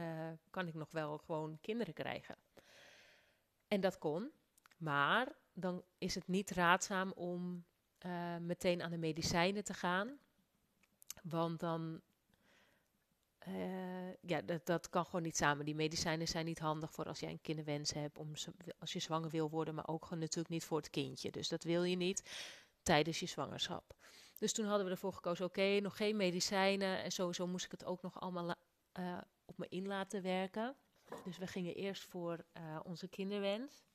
uh, 0.00 0.28
kan 0.50 0.66
ik 0.66 0.74
nog 0.74 0.90
wel 0.90 1.18
gewoon 1.18 1.58
kinderen 1.60 1.94
krijgen? 1.94 2.36
En 3.68 3.80
dat 3.80 3.98
kon. 3.98 4.30
Maar 4.76 5.32
dan 5.52 5.82
is 5.98 6.14
het 6.14 6.28
niet 6.28 6.50
raadzaam 6.50 7.12
om 7.12 7.64
uh, 8.06 8.36
meteen 8.36 8.82
aan 8.82 8.90
de 8.90 8.98
medicijnen 8.98 9.64
te 9.64 9.74
gaan. 9.74 10.18
Want 11.22 11.60
dan. 11.60 12.00
Uh, 13.48 14.12
ja, 14.20 14.40
dat, 14.42 14.66
dat 14.66 14.88
kan 14.88 15.04
gewoon 15.04 15.22
niet 15.22 15.36
samen. 15.36 15.64
Die 15.64 15.74
medicijnen 15.74 16.28
zijn 16.28 16.44
niet 16.44 16.58
handig 16.58 16.92
voor 16.92 17.04
als 17.04 17.20
jij 17.20 17.30
een 17.30 17.40
kinderwens 17.40 17.92
hebt, 17.92 18.18
om, 18.18 18.32
als 18.78 18.92
je 18.92 18.98
zwanger 18.98 19.30
wil 19.30 19.50
worden, 19.50 19.74
maar 19.74 19.88
ook 19.88 20.10
natuurlijk 20.10 20.48
niet 20.48 20.64
voor 20.64 20.76
het 20.76 20.90
kindje. 20.90 21.30
Dus 21.30 21.48
dat 21.48 21.62
wil 21.62 21.82
je 21.82 21.96
niet 21.96 22.22
tijdens 22.88 23.20
je 23.20 23.26
zwangerschap. 23.26 23.94
Dus 24.38 24.52
toen 24.52 24.66
hadden 24.66 24.84
we 24.84 24.90
ervoor 24.90 25.12
gekozen, 25.12 25.44
oké, 25.44 25.80
nog 25.80 25.96
geen 25.96 26.16
medicijnen. 26.16 27.02
En 27.02 27.10
sowieso 27.10 27.46
moest 27.46 27.64
ik 27.64 27.70
het 27.70 27.84
ook 27.84 28.02
nog 28.02 28.20
allemaal 28.20 28.54
uh, 28.98 29.18
op 29.44 29.58
me 29.58 29.66
in 29.68 29.86
laten 29.86 30.22
werken. 30.22 30.76
Dus 31.24 31.38
we 31.38 31.46
gingen 31.46 31.74
eerst 31.74 32.04
voor 32.04 32.44
uh, 32.56 32.80
onze 32.82 33.08
kinderwens. 33.08 33.86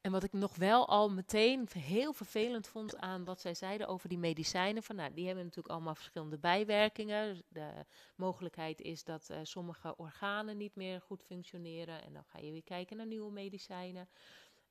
En 0.00 0.12
wat 0.12 0.22
ik 0.22 0.32
nog 0.32 0.56
wel 0.56 0.88
al 0.88 1.10
meteen 1.10 1.68
heel 1.78 2.12
vervelend 2.12 2.66
vond 2.66 2.96
aan 2.96 3.24
wat 3.24 3.40
zij 3.40 3.54
zeiden 3.54 3.86
over 3.88 4.08
die 4.08 4.18
medicijnen. 4.18 4.82
Van, 4.82 4.96
nou, 4.96 5.14
die 5.14 5.26
hebben 5.26 5.44
natuurlijk 5.44 5.74
allemaal 5.74 5.94
verschillende 5.94 6.38
bijwerkingen. 6.38 7.34
Dus 7.34 7.42
de 7.48 7.84
mogelijkheid 8.16 8.80
is 8.80 9.04
dat 9.04 9.28
uh, 9.30 9.38
sommige 9.42 9.96
organen 9.96 10.56
niet 10.56 10.74
meer 10.74 11.00
goed 11.00 11.22
functioneren. 11.22 12.02
En 12.02 12.12
dan 12.12 12.24
ga 12.24 12.38
je 12.38 12.50
weer 12.50 12.62
kijken 12.62 12.96
naar 12.96 13.06
nieuwe 13.06 13.32
medicijnen. 13.32 14.08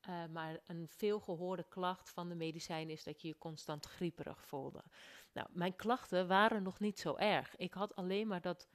Uh, 0.10 0.26
maar 0.32 0.60
een 0.66 0.88
veelgehoorde 0.88 1.66
klacht 1.70 2.10
van 2.10 2.30
de 2.30 2.36
medicijn 2.36 2.90
is 2.90 3.04
dat 3.04 3.22
je 3.22 3.28
je 3.28 3.38
constant 3.38 3.86
grieperig 3.86 4.46
voelde. 4.46 4.84
Nou, 5.34 5.48
mijn 5.52 5.76
klachten 5.76 6.28
waren 6.28 6.64
nog 6.64 6.80
niet 6.80 7.00
zo 7.00 7.16
erg. 7.16 7.56
Ik 7.56 7.74
had 7.74 7.96
alleen 7.96 8.28
maar 8.28 8.42
dat, 8.42 8.68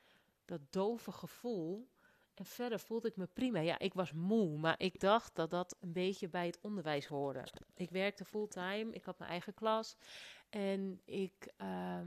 dat 0.45 0.61
dove 0.71 1.13
gevoel. 1.13 1.89
En 2.35 2.45
verder 2.45 2.81
voelde 2.81 3.09
ik 3.09 3.17
me 3.17 3.27
prima. 3.27 3.61
Ja, 3.61 3.79
ik 3.79 3.95
was 3.95 4.13
moe, 4.13 4.59
maar 4.59 4.75
ik 4.79 5.01
dacht 5.01 5.35
dat 5.35 5.51
dat 5.51 5.77
een 5.81 5.93
beetje 5.93 6.29
bij 6.29 6.47
het 6.47 6.59
onderwijs 6.61 7.07
hoorde. 7.07 7.45
Ik 7.75 7.91
werkte 7.91 8.25
fulltime, 8.25 8.93
ik 8.93 9.05
had 9.05 9.19
mijn 9.19 9.31
eigen 9.31 9.55
klas. 9.55 9.97
En 10.49 11.01
ik, 11.05 11.53
uh, 11.63 12.01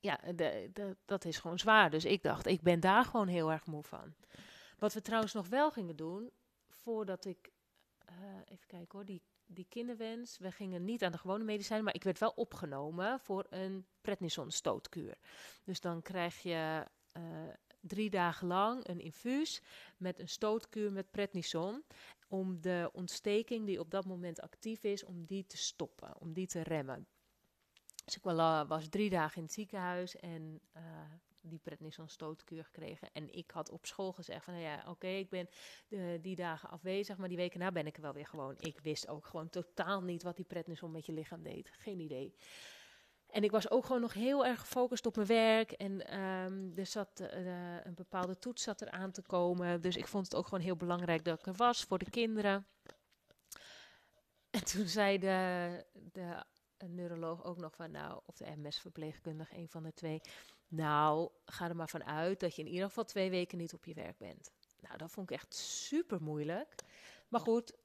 ja, 0.00 0.20
de, 0.34 0.70
de, 0.72 0.96
dat 1.04 1.24
is 1.24 1.38
gewoon 1.38 1.58
zwaar. 1.58 1.90
Dus 1.90 2.04
ik 2.04 2.22
dacht, 2.22 2.46
ik 2.46 2.62
ben 2.62 2.80
daar 2.80 3.04
gewoon 3.04 3.28
heel 3.28 3.52
erg 3.52 3.66
moe 3.66 3.82
van. 3.82 4.14
Wat 4.78 4.92
we 4.92 5.00
trouwens 5.00 5.32
nog 5.32 5.48
wel 5.48 5.70
gingen 5.70 5.96
doen, 5.96 6.30
voordat 6.68 7.24
ik 7.24 7.52
even 8.44 8.66
kijken 8.66 8.88
hoor, 8.98 9.04
die, 9.04 9.22
die 9.46 9.66
kinderwens. 9.68 10.38
We 10.38 10.52
gingen 10.52 10.84
niet 10.84 11.04
aan 11.04 11.12
de 11.12 11.18
gewone 11.18 11.44
medicijnen, 11.44 11.84
maar 11.84 11.94
ik 11.94 12.02
werd 12.02 12.18
wel 12.18 12.32
opgenomen 12.36 13.20
voor 13.20 13.46
een 13.50 13.86
prednison-stootkuur. 14.00 15.18
Dus 15.64 15.80
dan 15.80 16.02
krijg 16.02 16.42
je 16.42 16.86
uh, 17.16 17.22
drie 17.80 18.10
dagen 18.10 18.46
lang 18.46 18.88
een 18.88 19.00
infuus 19.00 19.62
met 19.96 20.18
een 20.18 20.28
stootkuur 20.28 20.92
met 20.92 21.10
prednison. 21.10 21.84
Om 22.28 22.60
de 22.60 22.90
ontsteking 22.92 23.66
die 23.66 23.80
op 23.80 23.90
dat 23.90 24.04
moment 24.04 24.40
actief 24.40 24.82
is, 24.82 25.04
om 25.04 25.24
die 25.24 25.46
te 25.46 25.56
stoppen, 25.56 26.20
om 26.20 26.32
die 26.32 26.46
te 26.46 26.62
remmen. 26.62 27.06
Dus 28.04 28.16
ik 28.16 28.22
was 28.68 28.88
drie 28.88 29.10
dagen 29.10 29.36
in 29.36 29.42
het 29.42 29.52
ziekenhuis 29.52 30.16
en 30.16 30.60
uh, 30.76 30.82
die 31.48 31.58
prednison 31.58 32.08
stootkuur 32.08 32.64
gekregen. 32.64 33.08
En 33.12 33.34
ik 33.34 33.50
had 33.50 33.70
op 33.70 33.86
school 33.86 34.12
gezegd 34.12 34.44
van, 34.44 34.54
nou 34.54 34.66
ja, 34.66 34.84
oké, 34.88 35.06
ik 35.06 35.28
ben 35.28 35.48
die 36.20 36.36
dagen 36.36 36.70
afwezig, 36.70 37.16
maar 37.16 37.28
die 37.28 37.36
weken 37.36 37.60
na 37.60 37.72
ben 37.72 37.86
ik 37.86 37.96
er 37.96 38.02
wel 38.02 38.12
weer 38.12 38.26
gewoon. 38.26 38.54
Ik 38.58 38.80
wist 38.80 39.08
ook 39.08 39.26
gewoon 39.26 39.48
totaal 39.48 40.02
niet 40.02 40.22
wat 40.22 40.36
die 40.36 40.44
prednison 40.44 40.90
met 40.90 41.06
je 41.06 41.12
lichaam 41.12 41.42
deed. 41.42 41.70
Geen 41.72 42.00
idee. 42.00 42.34
En 43.34 43.44
ik 43.44 43.50
was 43.50 43.70
ook 43.70 43.84
gewoon 43.84 44.00
nog 44.00 44.12
heel 44.12 44.46
erg 44.46 44.60
gefocust 44.60 45.06
op 45.06 45.16
mijn 45.16 45.28
werk. 45.28 45.72
En 45.72 46.06
ehm, 46.06 46.78
er 46.78 46.86
zat 46.86 47.20
uh, 47.20 47.84
een 47.84 47.94
bepaalde 47.94 48.38
toets 48.38 48.62
zat 48.62 48.80
er 48.80 48.90
aan 48.90 49.10
te 49.10 49.22
komen. 49.22 49.80
Dus 49.80 49.96
ik 49.96 50.06
vond 50.06 50.24
het 50.24 50.34
ook 50.34 50.44
gewoon 50.44 50.64
heel 50.64 50.76
belangrijk 50.76 51.24
dat 51.24 51.38
ik 51.38 51.46
er 51.46 51.54
was 51.54 51.84
voor 51.84 51.98
de 51.98 52.10
kinderen. 52.10 52.66
En 54.50 54.64
toen 54.64 54.86
zei 54.86 55.18
de, 55.18 55.84
de 56.12 56.44
neuroloog 56.86 57.44
ook 57.44 57.58
nog 57.58 57.74
van, 57.74 57.90
nou, 57.90 58.20
of 58.26 58.36
de 58.36 58.56
MS-verpleegkundige, 58.56 59.56
een 59.56 59.68
van 59.68 59.82
de 59.82 59.92
twee. 59.92 60.20
Nou, 60.68 61.30
ga 61.44 61.68
er 61.68 61.76
maar 61.76 61.88
vanuit 61.88 62.40
dat 62.40 62.56
je 62.56 62.62
in 62.62 62.68
ieder 62.68 62.86
geval 62.86 63.04
twee 63.04 63.30
weken 63.30 63.58
niet 63.58 63.74
op 63.74 63.84
je 63.84 63.94
werk 63.94 64.18
bent. 64.18 64.52
Nou, 64.80 64.96
dat 64.96 65.10
vond 65.10 65.30
ik 65.30 65.36
echt 65.36 65.54
super 65.54 66.22
moeilijk. 66.22 66.74
Maar 67.28 67.40
goed, 67.40 67.76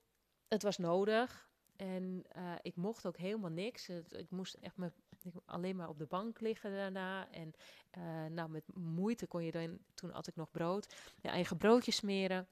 het 0.48 0.64
was 0.64 0.78
nodig. 0.78 1.50
En 1.76 2.26
uh, 2.38 2.54
ik 2.62 2.76
mocht 2.76 3.06
ook 3.06 3.18
helemaal 3.18 3.50
niks. 3.50 3.90
ik 3.90 4.30
moest 4.30 4.54
echt 4.54 4.78
me, 4.78 4.92
alleen 5.46 5.76
maar 5.76 5.90
op 5.90 5.98
de 5.98 6.06
bank 6.06 6.40
liggen 6.40 6.72
daarna. 6.72 7.32
En 7.32 7.54
uh, 7.98 8.26
nou, 8.26 8.50
met 8.50 8.64
moeite 8.74 9.28
kon 9.28 9.44
je 9.44 9.52
dan, 9.52 9.80
toen 9.94 10.12
had 10.12 10.28
ik 10.28 10.36
nog 10.36 10.52
brood, 10.52 10.96
je 11.22 11.28
eigen 11.28 11.58
broodje 11.58 11.92
smeren. 11.92 12.48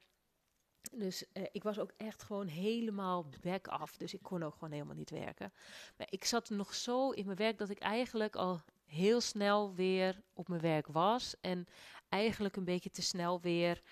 Dus 0.92 1.24
uh, 1.32 1.46
ik 1.52 1.62
was 1.62 1.78
ook 1.78 1.92
echt 1.96 2.22
gewoon 2.22 2.46
helemaal 2.46 3.28
back 3.40 3.68
af. 3.68 3.96
Dus 3.96 4.14
ik 4.14 4.22
kon 4.22 4.42
ook 4.42 4.52
gewoon 4.52 4.72
helemaal 4.72 4.94
niet 4.94 5.10
werken. 5.10 5.52
Maar 5.96 6.06
ik 6.10 6.24
zat 6.24 6.50
nog 6.50 6.74
zo 6.74 7.10
in 7.10 7.24
mijn 7.24 7.38
werk 7.38 7.58
dat 7.58 7.70
ik 7.70 7.78
eigenlijk 7.78 8.36
al 8.36 8.60
heel 8.88 9.20
snel 9.20 9.74
weer 9.74 10.22
op 10.32 10.48
mijn 10.48 10.60
werk 10.60 10.86
was. 10.86 11.34
En 11.40 11.66
eigenlijk 12.08 12.56
een 12.56 12.64
beetje 12.64 12.90
te 12.90 13.02
snel 13.02 13.40
weer 13.40 13.82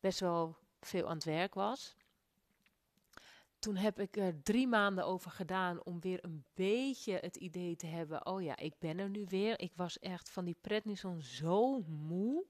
best 0.00 0.20
wel 0.20 0.56
veel 0.80 1.08
aan 1.08 1.14
het 1.14 1.24
werk 1.24 1.54
was 1.54 1.96
toen 3.58 3.76
heb 3.76 4.00
ik 4.00 4.16
er 4.16 4.42
drie 4.42 4.66
maanden 4.66 5.06
over 5.06 5.30
gedaan 5.30 5.84
om 5.84 6.00
weer 6.00 6.24
een 6.24 6.44
beetje 6.54 7.18
het 7.20 7.36
idee 7.36 7.76
te 7.76 7.86
hebben: 7.86 8.26
oh 8.26 8.42
ja, 8.42 8.56
ik 8.56 8.74
ben 8.78 8.98
er 8.98 9.08
nu 9.08 9.24
weer. 9.28 9.60
Ik 9.60 9.72
was 9.76 9.98
echt 9.98 10.30
van 10.30 10.44
die 10.44 10.56
prednison 10.60 11.22
zo 11.22 11.80
moe. 11.82 12.44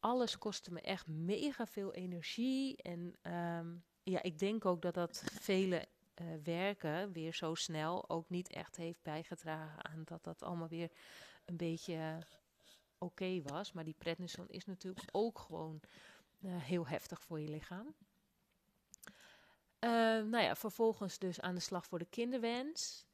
Alles 0.00 0.38
kostte 0.38 0.72
me 0.72 0.80
echt 0.80 1.06
mega 1.06 1.66
veel 1.66 1.92
energie. 1.92 2.76
En 2.76 3.14
ehm, 3.22 3.74
ja, 4.02 4.22
ik 4.22 4.38
denk 4.38 4.64
ook 4.64 4.82
dat 4.82 4.94
dat 4.94 5.22
vele 5.40 5.86
uh, 6.20 6.26
werken 6.42 7.12
weer 7.12 7.34
zo 7.34 7.54
snel 7.54 8.08
ook 8.08 8.28
niet 8.28 8.48
echt 8.48 8.76
heeft 8.76 9.02
bijgedragen 9.02 9.84
aan 9.84 10.02
dat 10.04 10.24
dat 10.24 10.42
allemaal 10.42 10.68
weer 10.68 10.90
een 11.44 11.56
beetje 11.56 12.18
oké 12.98 13.42
was. 13.42 13.72
Maar 13.72 13.84
die 13.84 13.94
prednison 13.98 14.48
is 14.48 14.64
natuurlijk 14.64 15.08
ook 15.12 15.38
gewoon 15.38 15.80
uh, 16.40 16.62
heel 16.62 16.86
heftig 16.86 17.22
voor 17.22 17.40
je 17.40 17.48
lichaam. 17.48 17.94
Uh, 19.80 19.90
nou 20.22 20.38
ja, 20.38 20.56
vervolgens 20.56 21.18
dus 21.18 21.40
aan 21.40 21.54
de 21.54 21.60
slag 21.60 21.86
voor 21.86 21.98
de 21.98 22.08
kinderwens. 22.10 23.06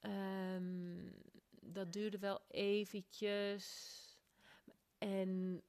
Um, 0.00 1.14
dat 1.60 1.92
duurde 1.92 2.18
wel 2.18 2.40
eventjes. 2.48 3.96
En 4.98 5.62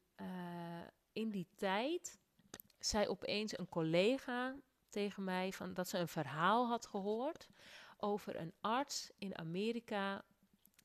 in 1.13 1.29
die 1.29 1.47
tijd 1.55 2.19
zei 2.79 3.07
opeens 3.07 3.57
een 3.57 3.69
collega 3.69 4.55
tegen 4.89 5.23
mij 5.23 5.51
van 5.53 5.73
dat 5.73 5.87
ze 5.87 5.97
een 5.97 6.07
verhaal 6.07 6.67
had 6.67 6.87
gehoord 6.87 7.47
over 7.97 8.35
een 8.35 8.53
arts 8.61 9.11
in 9.17 9.37
Amerika. 9.37 10.23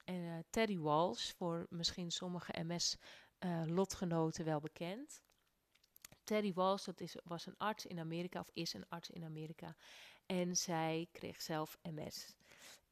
Uh, 0.05 0.39
Terry 0.51 0.79
Walsh, 0.79 1.33
voor 1.33 1.67
misschien 1.71 2.11
sommige 2.11 2.65
MS-lotgenoten 2.67 4.45
wel 4.45 4.61
bekend. 4.61 5.23
Terry 6.25 6.53
Walsh, 6.53 6.85
dat 6.85 7.01
is, 7.01 7.17
was 7.25 7.47
een 7.47 7.57
arts 7.59 7.87
in 7.87 7.99
Amerika, 7.99 8.41
of 8.41 8.51
is 8.53 8.75
een 8.75 8.89
arts 8.89 9.11
in 9.11 9.25
Amerika. 9.25 9.77
En 10.27 10.57
zij 10.57 11.09
kreeg 11.13 11.43
zelf 11.43 11.79
MS. 11.83 12.35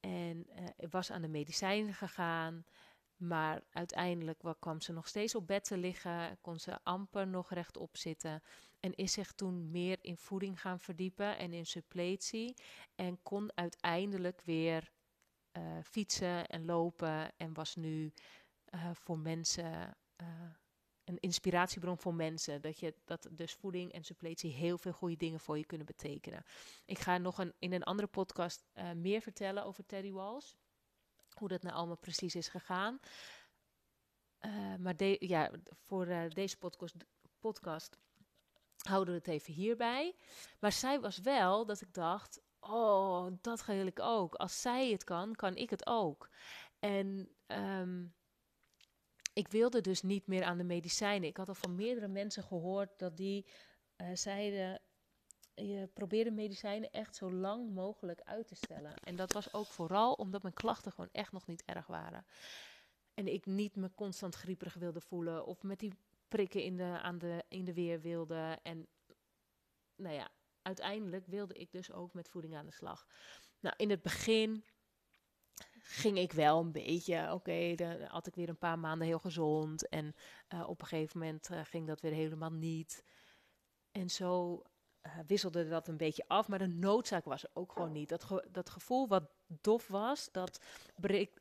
En 0.01 0.47
uh, 0.59 0.91
was 0.91 1.11
aan 1.11 1.23
de 1.23 1.29
medicijnen 1.29 1.95
gegaan. 1.95 2.65
Maar 3.23 3.63
uiteindelijk 3.71 4.43
kwam 4.59 4.81
ze 4.81 4.93
nog 4.93 5.09
steeds 5.09 5.35
op 5.35 5.47
bed 5.47 5.65
te 5.65 5.77
liggen, 5.77 6.39
kon 6.41 6.59
ze 6.59 6.79
amper 6.83 7.27
nog 7.27 7.51
rechtop 7.51 7.97
zitten. 7.97 8.43
En 8.81 8.95
is 8.95 9.13
zich 9.13 9.33
toen 9.33 9.71
meer 9.71 9.99
in 10.01 10.17
voeding 10.17 10.61
gaan 10.61 10.81
verdiepen 10.81 11.39
en 11.39 11.53
in 11.53 11.67
suppletie. 11.67 12.55
En 12.95 13.23
kon 13.23 13.51
uiteindelijk 13.55 14.41
weer 14.45 14.91
uh, 15.53 15.63
fietsen 15.83 16.47
en 16.47 16.65
lopen. 16.65 17.33
En 17.37 17.55
was 17.55 17.75
nu 17.75 18.13
uh, 18.75 18.91
voor 18.93 19.19
mensen 19.19 19.97
een 21.05 21.19
inspiratiebron 21.21 21.99
voor 21.99 22.15
mensen. 22.15 22.63
Dat, 22.63 22.79
je, 22.79 22.95
dat 23.05 23.29
dus 23.31 23.53
voeding 23.53 23.93
en 23.93 24.05
suppletie 24.05 24.53
heel 24.53 24.79
veel 24.79 24.93
goede 24.93 25.17
dingen 25.17 25.41
voor 25.41 25.59
je 25.59 25.67
kunnen 25.67 25.87
betekenen. 25.87 26.45
Ik 26.85 26.99
ga 26.99 27.19
nog 27.19 27.39
een, 27.39 27.53
in 27.59 27.73
een 27.73 27.83
andere 27.83 28.09
podcast 28.09 28.65
meer 28.97 29.21
vertellen 29.21 29.65
over 29.65 29.87
Terry 29.87 30.13
Walls. 30.13 30.57
Hoe 31.35 31.49
dat 31.49 31.63
nou 31.63 31.75
allemaal 31.75 31.97
precies 31.97 32.35
is 32.35 32.49
gegaan. 32.49 33.01
Uh, 34.41 34.77
maar 34.77 34.95
ja, 35.19 35.51
voor 35.73 36.07
uh, 36.07 36.29
deze 36.29 36.59
podcast, 36.59 36.95
podcast 37.41 37.99
houden 38.77 39.15
we 39.15 39.19
het 39.19 39.29
even 39.29 39.53
hierbij. 39.53 40.17
Maar 40.59 40.73
zij 40.73 41.01
was 41.01 41.19
wel 41.19 41.67
dat 41.67 41.81
ik 41.81 41.95
dacht: 41.95 42.41
oh, 42.61 43.27
dat 43.41 43.63
ga 43.63 43.73
ik 43.73 44.01
ook. 44.01 44.35
Als 44.35 44.61
zij 44.61 44.91
het 44.91 45.05
kan, 45.05 45.35
kan 45.35 45.57
ik 45.57 45.71
het 45.71 45.87
ook. 45.87 46.29
En 46.79 47.29
um, 47.47 48.15
ik 49.33 49.49
wilde 49.49 49.81
dus 49.81 50.03
niet 50.03 50.27
meer 50.27 50.45
aan 50.45 50.59
de 50.59 50.65
medicijnen. 50.65 51.29
Ik 51.29 51.37
had 51.37 51.49
al 51.49 51.55
van 51.55 51.75
meerdere 51.75 52.09
mensen 52.09 52.43
gehoord 52.43 52.99
dat 52.99 53.17
die 53.17 53.47
uh, 53.97 54.09
zeiden: 54.15 54.81
je 55.55 55.89
probeerde 55.93 56.31
medicijnen 56.31 56.91
echt 56.91 57.17
zo 57.17 57.33
lang 57.33 57.75
mogelijk 57.75 58.21
uit 58.21 58.49
te 58.49 58.55
stellen. 58.55 58.95
En 58.95 59.17
dat 59.17 59.33
was 59.33 59.55
ook 59.55 59.67
vooral 59.67 60.13
omdat 60.13 60.43
mijn 60.43 60.55
klachten 60.55 60.93
gewoon 60.93 61.13
echt 61.13 61.33
nog 61.33 61.47
niet 61.47 61.65
erg 61.65 61.87
waren. 61.87 62.27
En 63.15 63.29
ik 63.29 63.47
niet 63.47 63.77
me 63.77 63.91
constant 63.95 64.35
grieperig 64.35 64.75
wilde 64.75 65.01
voelen 65.01 65.47
of 65.47 65.63
met 65.63 65.79
die 65.79 65.95
prikken 66.29 66.63
in 66.63 66.77
de, 66.77 66.99
aan 67.03 67.19
de, 67.19 67.45
in 67.49 67.65
de 67.65 67.75
weer 67.75 68.01
wilde. 68.01 68.59
En 68.63 68.89
nou 69.97 70.15
ja, 70.15 70.31
uiteindelijk 70.63 71.27
wilde 71.27 71.55
ik 71.55 71.73
dus 71.73 71.93
ook 71.93 72.13
met 72.13 72.29
voeding 72.29 72.57
aan 72.57 72.67
de 72.67 72.73
slag. 72.73 73.07
Nou, 73.61 73.75
in 73.77 73.91
het 73.91 74.03
begin 74.03 74.65
ging 75.79 76.19
ik 76.19 76.33
wel 76.33 76.61
een 76.61 76.73
beetje, 76.73 77.33
oké, 77.33 77.75
dan 77.75 78.01
had 78.01 78.27
ik 78.27 78.35
weer 78.35 78.49
een 78.49 78.59
paar 78.59 78.79
maanden 78.79 79.07
heel 79.07 79.19
gezond. 79.19 79.89
En 79.89 80.15
uh, 80.55 80.69
op 80.69 80.81
een 80.81 80.87
gegeven 80.87 81.19
moment 81.19 81.51
uh, 81.51 81.61
ging 81.65 81.87
dat 81.87 82.01
weer 82.01 82.13
helemaal 82.13 82.53
niet. 82.53 83.05
En 83.91 84.11
zo 84.11 84.63
uh, 85.07 85.13
wisselde 85.27 85.69
dat 85.69 85.89
een 85.89 85.97
beetje 85.97 86.25
af, 86.27 86.49
maar 86.49 86.59
de 86.59 86.67
noodzaak 86.67 87.25
was 87.25 87.43
er 87.43 87.51
ook 87.53 87.73
gewoon 87.73 87.93
niet. 87.93 88.09
Dat, 88.09 88.25
ge 88.25 88.49
dat 88.51 88.71
gevoel 88.71 89.09
wat 89.09 89.31
dof 89.47 89.89
was, 89.89 90.29
dat, 90.33 90.61
breek, 90.97 91.39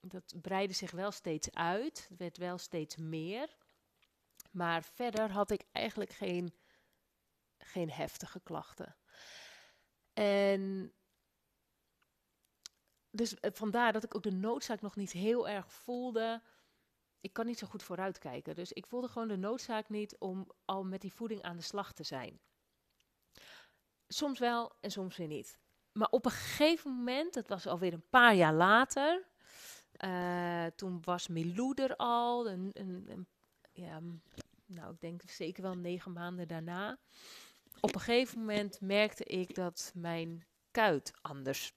dat 0.00 0.34
breidde 0.42 0.74
zich 0.74 0.90
wel 0.90 1.10
steeds 1.10 1.50
uit. 1.50 2.06
Het 2.08 2.18
werd 2.18 2.36
wel 2.36 2.58
steeds 2.58 2.96
meer. 2.96 3.56
Maar 4.50 4.82
verder 4.82 5.30
had 5.30 5.50
ik 5.50 5.64
eigenlijk 5.72 6.10
geen, 6.10 6.54
geen 7.58 7.90
heftige 7.90 8.40
klachten. 8.40 8.96
En 10.12 10.92
dus 13.10 13.34
eh, 13.34 13.50
vandaar 13.54 13.92
dat 13.92 14.04
ik 14.04 14.14
ook 14.14 14.22
de 14.22 14.32
noodzaak 14.32 14.80
nog 14.80 14.96
niet 14.96 15.12
heel 15.12 15.48
erg 15.48 15.72
voelde. 15.72 16.42
Ik 17.20 17.32
kan 17.32 17.46
niet 17.46 17.58
zo 17.58 17.66
goed 17.66 17.82
vooruitkijken. 17.82 18.54
Dus 18.54 18.72
ik 18.72 18.86
voelde 18.86 19.08
gewoon 19.08 19.28
de 19.28 19.36
noodzaak 19.36 19.88
niet 19.88 20.16
om 20.18 20.50
al 20.64 20.84
met 20.84 21.00
die 21.00 21.12
voeding 21.12 21.42
aan 21.42 21.56
de 21.56 21.62
slag 21.62 21.92
te 21.92 22.02
zijn. 22.02 22.40
Soms 24.12 24.38
wel 24.38 24.72
en 24.80 24.90
soms 24.90 25.16
weer 25.16 25.26
niet. 25.26 25.58
Maar 25.92 26.08
op 26.10 26.24
een 26.24 26.30
gegeven 26.30 26.90
moment, 26.90 27.34
het 27.34 27.48
was 27.48 27.66
alweer 27.66 27.92
een 27.92 28.08
paar 28.10 28.34
jaar 28.34 28.54
later. 28.54 29.24
Uh, 30.04 30.66
toen 30.66 31.00
was 31.04 31.28
Milou 31.28 31.74
er 31.74 31.96
al. 31.96 32.48
Een, 32.48 32.70
een, 32.72 33.26
ja, 33.72 34.00
nou, 34.66 34.92
ik 34.92 35.00
denk 35.00 35.22
zeker 35.26 35.62
wel 35.62 35.76
negen 35.76 36.12
maanden 36.12 36.48
daarna. 36.48 36.98
Op 37.80 37.94
een 37.94 38.00
gegeven 38.00 38.38
moment 38.38 38.80
merkte 38.80 39.24
ik 39.24 39.54
dat 39.54 39.92
mijn 39.94 40.46
kuit 40.70 41.12
anders 41.20 41.72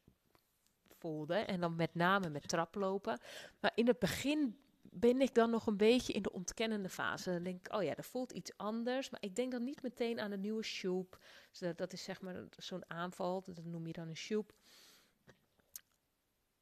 en 1.27 1.59
dan 1.59 1.75
met 1.75 1.95
name 1.95 2.29
met 2.29 2.47
traplopen. 2.47 3.19
Maar 3.59 3.71
in 3.75 3.87
het 3.87 3.99
begin 3.99 4.59
ben 4.99 5.21
ik 5.21 5.33
dan 5.33 5.49
nog 5.49 5.67
een 5.67 5.77
beetje 5.77 6.13
in 6.13 6.21
de 6.21 6.31
ontkennende 6.31 6.89
fase. 6.89 7.31
Dan 7.31 7.43
denk 7.43 7.67
ik, 7.67 7.73
oh 7.73 7.83
ja, 7.83 7.93
dat 7.93 8.05
voelt 8.05 8.31
iets 8.31 8.57
anders. 8.57 9.09
Maar 9.09 9.21
ik 9.21 9.35
denk 9.35 9.51
dan 9.51 9.63
niet 9.63 9.81
meteen 9.81 10.19
aan 10.19 10.31
een 10.31 10.39
nieuwe 10.39 10.63
shoep. 10.63 11.19
Dus 11.51 11.75
dat, 11.75 11.93
is 11.93 12.03
zeg 12.03 12.21
maar 12.21 12.43
zo'n 12.57 12.89
aanval, 12.89 13.43
dat 13.45 13.65
noem 13.65 13.87
je 13.87 13.93
dan 13.93 14.07
een 14.07 14.15
shoep. 14.15 14.53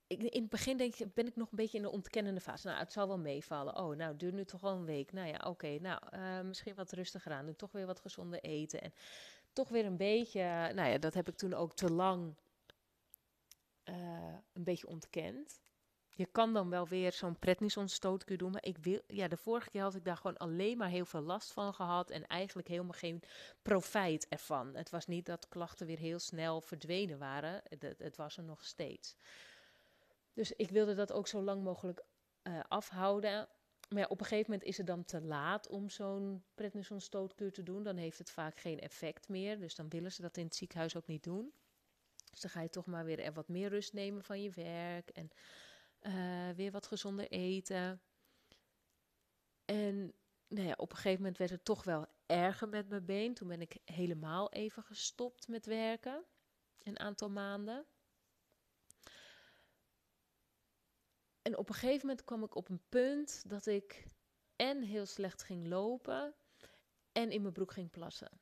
In 0.08 0.42
het 0.42 0.50
begin 0.50 0.78
denk 0.78 0.96
ik, 0.96 1.14
ben 1.14 1.28
ik 1.28 1.36
nog 1.36 1.52
een 1.52 1.58
beetje 1.58 1.78
in 1.78 1.84
de 1.84 1.92
ontkennende 1.92 2.42
fase. 2.42 2.68
Nou, 2.68 2.80
het 2.80 2.92
zal 2.92 3.08
wel 3.08 3.20
meevallen. 3.20 3.78
Oh, 3.78 3.96
nou, 3.96 4.16
duurt 4.16 4.34
nu 4.34 4.46
toch 4.46 4.62
wel 4.62 4.74
een 4.74 4.86
week. 4.86 5.12
Nou 5.12 5.28
ja, 5.28 5.38
oké. 5.48 5.78
nou, 5.80 6.02
uh, 6.14 6.42
misschien 6.42 6.76
wat 6.76 6.92
rustiger 6.92 7.32
aan. 7.32 7.46
doen. 7.46 7.56
toch 7.56 7.72
weer 7.72 7.86
wat 7.86 8.00
gezonde 8.00 8.40
eten. 8.40 8.82
En 8.82 8.94
toch 9.54 9.70
weer 9.70 9.86
een 9.86 9.98
beetje... 9.98 10.72
Nou 10.74 10.90
ja, 10.90 10.98
dat 10.98 11.14
heb 11.14 11.28
ik 11.28 11.36
toen 11.36 11.54
ook 11.54 11.74
te 11.74 11.92
lang 11.92 12.36
uh, 13.86 14.36
een 14.54 14.64
beetje 14.64 14.88
ontkend. 14.88 15.62
Je 16.16 16.26
kan 16.26 16.54
dan 16.54 16.70
wel 16.70 16.88
weer 16.88 17.12
zo'n 17.12 17.40
prednisonstoot 17.40 18.38
doen, 18.38 18.52
maar 18.52 18.66
ik 18.66 18.78
wil, 18.78 19.02
ja, 19.08 19.28
de 19.28 19.38
vorige 19.38 19.70
keer 19.70 19.82
had 19.82 19.96
ik 19.96 20.06
daar 20.06 20.18
gewoon 20.18 20.38
alleen 20.38 20.78
maar 20.78 20.90
heel 20.90 21.06
veel 21.06 21.22
last 21.22 21.52
van 21.52 21.74
gehad 21.74 22.10
en 22.10 22.28
eigenlijk 22.28 22.68
helemaal 22.68 22.94
geen 22.94 23.22
profijt 23.62 24.28
ervan. 24.30 24.76
Het 24.76 24.90
was 24.90 25.08
niet 25.08 25.26
dat 25.26 25.48
klachten 25.50 25.88
weer 25.88 25.98
heel 25.98 26.20
snel 26.20 26.62
verdwenen 26.62 27.20
waren, 27.20 27.62
het, 27.80 27.96
het 27.98 28.16
was 28.16 28.38
er 28.38 28.44
nog 28.44 28.66
steeds. 28.66 29.16
Dus 30.34 30.52
ik 30.52 30.70
wilde 30.70 30.96
dat 30.96 31.12
ook 31.12 31.28
zo 31.28 31.42
lang 31.42 31.64
mogelijk 31.64 32.04
uh, 32.44 32.60
afhouden. 32.68 33.48
Maar 33.90 34.08
op 34.08 34.20
een 34.20 34.26
gegeven 34.26 34.52
moment 34.52 34.70
is 34.70 34.78
het 34.78 34.88
dan 34.88 35.06
te 35.06 35.22
laat 35.22 35.68
om 35.68 35.90
zo'n 35.90 36.44
prednison-stootkuur 36.56 37.52
te 37.52 37.64
doen. 37.64 37.84
Dan 37.84 37.96
heeft 37.96 38.18
het 38.18 38.32
vaak 38.32 38.60
geen 38.60 38.80
effect 38.80 39.30
meer. 39.30 39.60
Dus 39.60 39.76
dan 39.76 39.90
willen 39.90 40.12
ze 40.12 40.22
dat 40.22 40.38
in 40.38 40.46
het 40.46 40.56
ziekenhuis 40.56 40.96
ook 40.96 41.08
niet 41.08 41.24
doen. 41.24 41.54
Dus 42.32 42.42
dan 42.42 42.52
ga 42.52 42.62
je 42.62 42.70
toch 42.70 42.86
maar 42.86 43.06
weer 43.06 43.20
er 43.20 43.34
wat 43.34 43.48
meer 43.48 43.70
rust 43.70 43.94
nemen 43.94 44.24
van 44.24 44.42
je 44.42 44.52
werk. 44.52 45.10
En 45.10 45.32
uh, 46.08 46.50
weer 46.50 46.72
wat 46.72 46.88
gezonder 46.88 47.28
eten. 47.32 48.02
En 49.66 50.14
nou 50.48 50.68
ja, 50.68 50.74
op 50.78 50.90
een 50.90 50.96
gegeven 50.96 51.20
moment 51.22 51.38
werd 51.38 51.52
het 51.52 51.66
toch 51.66 51.84
wel 51.84 52.06
erger 52.26 52.70
met 52.70 52.90
mijn 52.90 53.06
been. 53.06 53.34
Toen 53.34 53.48
ben 53.48 53.62
ik 53.62 53.78
helemaal 53.86 54.52
even 54.52 54.84
gestopt 54.84 55.48
met 55.48 55.66
werken. 55.66 56.26
Een 56.84 57.00
aantal 57.00 57.30
maanden. 57.30 57.86
En 61.42 61.58
op 61.58 61.70
een 61.70 61.76
gegeven 61.76 62.08
moment 62.08 62.26
kwam 62.26 62.44
ik 62.44 62.56
op 62.56 62.70
een 62.70 62.84
punt 62.90 63.50
dat 63.50 63.66
ik 63.66 64.06
en 64.56 64.82
heel 64.82 65.06
slecht 65.06 65.44
ging 65.44 65.68
lopen 65.68 66.34
en 67.12 67.32
in 67.32 67.42
mijn 67.42 67.54
broek 67.54 67.72
ging 67.72 67.92
plassen. 67.92 68.42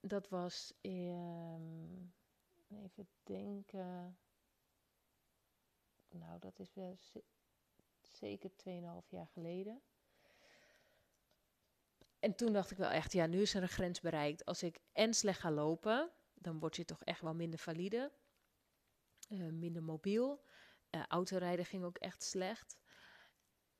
Dat 0.00 0.28
was, 0.28 0.72
um, 0.80 2.14
even 2.68 3.08
denken, 3.22 4.18
nou 6.12 6.38
dat 6.38 6.58
is 6.58 6.74
wel 6.74 6.98
zeker 8.12 8.50
2,5 8.50 9.08
jaar 9.08 9.26
geleden. 9.26 9.82
En 12.18 12.34
toen 12.34 12.52
dacht 12.52 12.70
ik 12.70 12.76
wel 12.76 12.90
echt, 12.90 13.12
ja, 13.12 13.26
nu 13.26 13.40
is 13.40 13.54
er 13.54 13.62
een 13.62 13.68
grens 13.68 14.00
bereikt. 14.00 14.44
Als 14.44 14.62
ik 14.62 14.80
en 14.92 15.14
slecht 15.14 15.40
ga 15.40 15.50
lopen, 15.50 16.10
dan 16.34 16.58
word 16.58 16.76
je 16.76 16.84
toch 16.84 17.04
echt 17.04 17.20
wel 17.20 17.34
minder 17.34 17.58
valide, 17.58 18.12
uh, 19.28 19.52
minder 19.52 19.82
mobiel. 19.82 20.44
Uh, 20.90 21.02
autorijden 21.06 21.64
ging 21.64 21.84
ook 21.84 21.98
echt 21.98 22.22
slecht. 22.22 22.78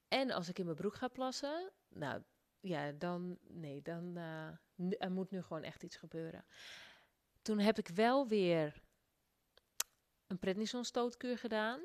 En 0.09 0.31
als 0.31 0.49
ik 0.49 0.59
in 0.59 0.65
mijn 0.65 0.77
broek 0.77 0.95
ga 0.95 1.09
plassen, 1.09 1.73
nou 1.89 2.23
ja, 2.61 2.93
dan 2.93 3.39
nee, 3.43 3.83
dan 3.83 4.19
uh, 4.19 4.97
er 4.99 5.11
moet 5.11 5.31
nu 5.31 5.43
gewoon 5.43 5.63
echt 5.63 5.83
iets 5.83 5.97
gebeuren. 5.97 6.45
Toen 7.43 7.59
heb 7.59 7.79
ik 7.79 7.89
wel 7.89 8.29
weer 8.29 8.83
een 10.27 10.39
prednison-stootkuur 10.39 11.39
gedaan. 11.39 11.81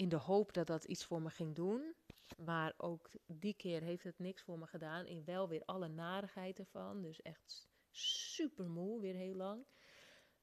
In 0.00 0.08
de 0.08 0.16
hoop 0.16 0.52
dat 0.52 0.66
dat 0.66 0.84
iets 0.84 1.04
voor 1.04 1.22
me 1.22 1.30
ging 1.30 1.54
doen. 1.54 1.94
Maar 2.36 2.74
ook 2.76 3.10
die 3.26 3.54
keer 3.54 3.82
heeft 3.82 4.04
het 4.04 4.18
niks 4.18 4.42
voor 4.42 4.58
me 4.58 4.66
gedaan. 4.66 5.06
In 5.06 5.24
wel 5.24 5.48
weer 5.48 5.62
alle 5.64 5.88
narigheid 5.88 6.58
ervan. 6.58 7.02
Dus 7.02 7.22
echt 7.22 7.68
super 7.90 8.70
moe, 8.70 9.00
weer 9.00 9.14
heel 9.14 9.34
lang. 9.34 9.66